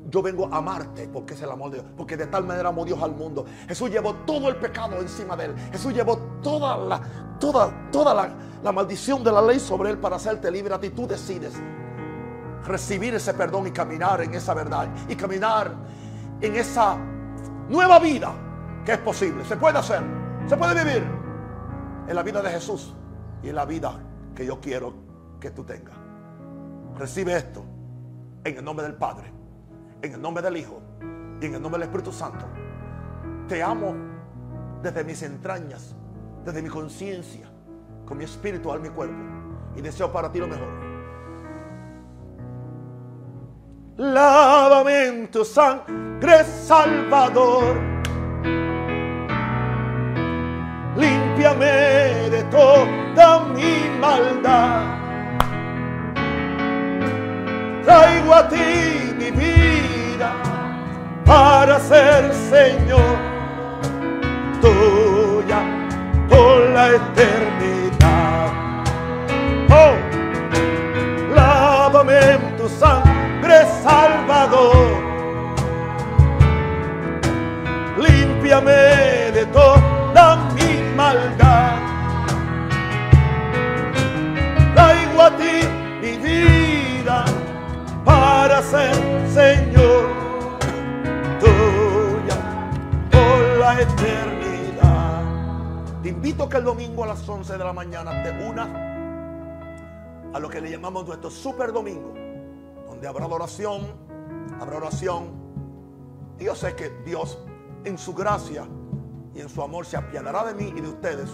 [0.09, 1.93] yo vengo a amarte porque es el amor de Dios.
[1.95, 3.45] Porque de tal manera amó Dios al mundo.
[3.69, 5.55] Jesús llevó todo el pecado encima de él.
[5.71, 7.01] Jesús llevó toda la,
[7.39, 10.89] toda, toda la, maldición de la ley sobre él para hacerte libre a ti.
[10.89, 11.53] Tú decides
[12.65, 15.73] recibir ese perdón y caminar en esa verdad y caminar
[16.41, 16.97] en esa
[17.69, 18.33] nueva vida
[18.85, 19.45] que es posible.
[19.45, 20.01] Se puede hacer,
[20.49, 21.22] se puede vivir
[22.07, 22.93] en la vida de Jesús
[23.41, 23.99] y en la vida
[24.35, 24.93] que yo quiero
[25.39, 25.95] que tú tengas.
[26.97, 27.63] Recibe esto
[28.43, 29.31] en el nombre del Padre,
[30.01, 30.81] en el nombre del Hijo
[31.41, 32.45] y en el nombre del Espíritu Santo.
[33.47, 33.95] Te amo
[34.81, 35.95] desde mis entrañas,
[36.45, 37.49] desde mi conciencia,
[38.05, 39.15] con mi espíritu, alma y cuerpo.
[39.75, 40.69] Y deseo para ti lo mejor.
[43.97, 47.75] Lávame en tu sangre, Salvador.
[50.95, 54.81] Límpiame de toda mi maldad.
[57.83, 60.31] Traigo a ti mi vida
[61.25, 63.17] para ser Señor
[64.61, 65.61] tuya
[66.29, 68.51] por la eternidad.
[69.71, 69.95] Oh,
[71.35, 74.75] lávame en tu sangre Salvador.
[77.97, 79.92] Límpiame de toda
[96.49, 98.69] que el domingo a las 11 de la mañana te unas
[100.33, 102.23] a lo que le llamamos nuestro super domingo
[103.07, 103.81] habrá adoración,
[104.59, 105.25] habrá oración.
[106.39, 107.39] Y yo sé que Dios
[107.83, 108.67] en su gracia
[109.33, 111.29] y en su amor se apiadará de mí y de ustedes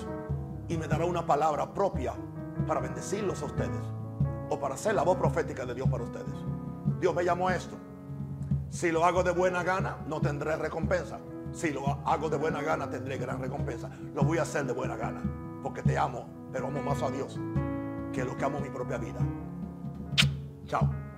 [0.67, 2.13] y me dará una palabra propia
[2.67, 3.81] para bendecirlos a ustedes
[4.49, 6.35] o para ser la voz profética de Dios para ustedes.
[6.99, 7.75] Dios me llamó a esto.
[8.69, 11.19] Si lo hago de buena gana, no tendré recompensa.
[11.51, 13.89] Si lo hago de buena gana, tendré gran recompensa.
[14.13, 15.21] Lo voy a hacer de buena gana,
[15.63, 17.39] porque te amo, pero amo más a Dios
[18.13, 19.19] que lo que amo mi propia vida.
[20.65, 21.08] Chao.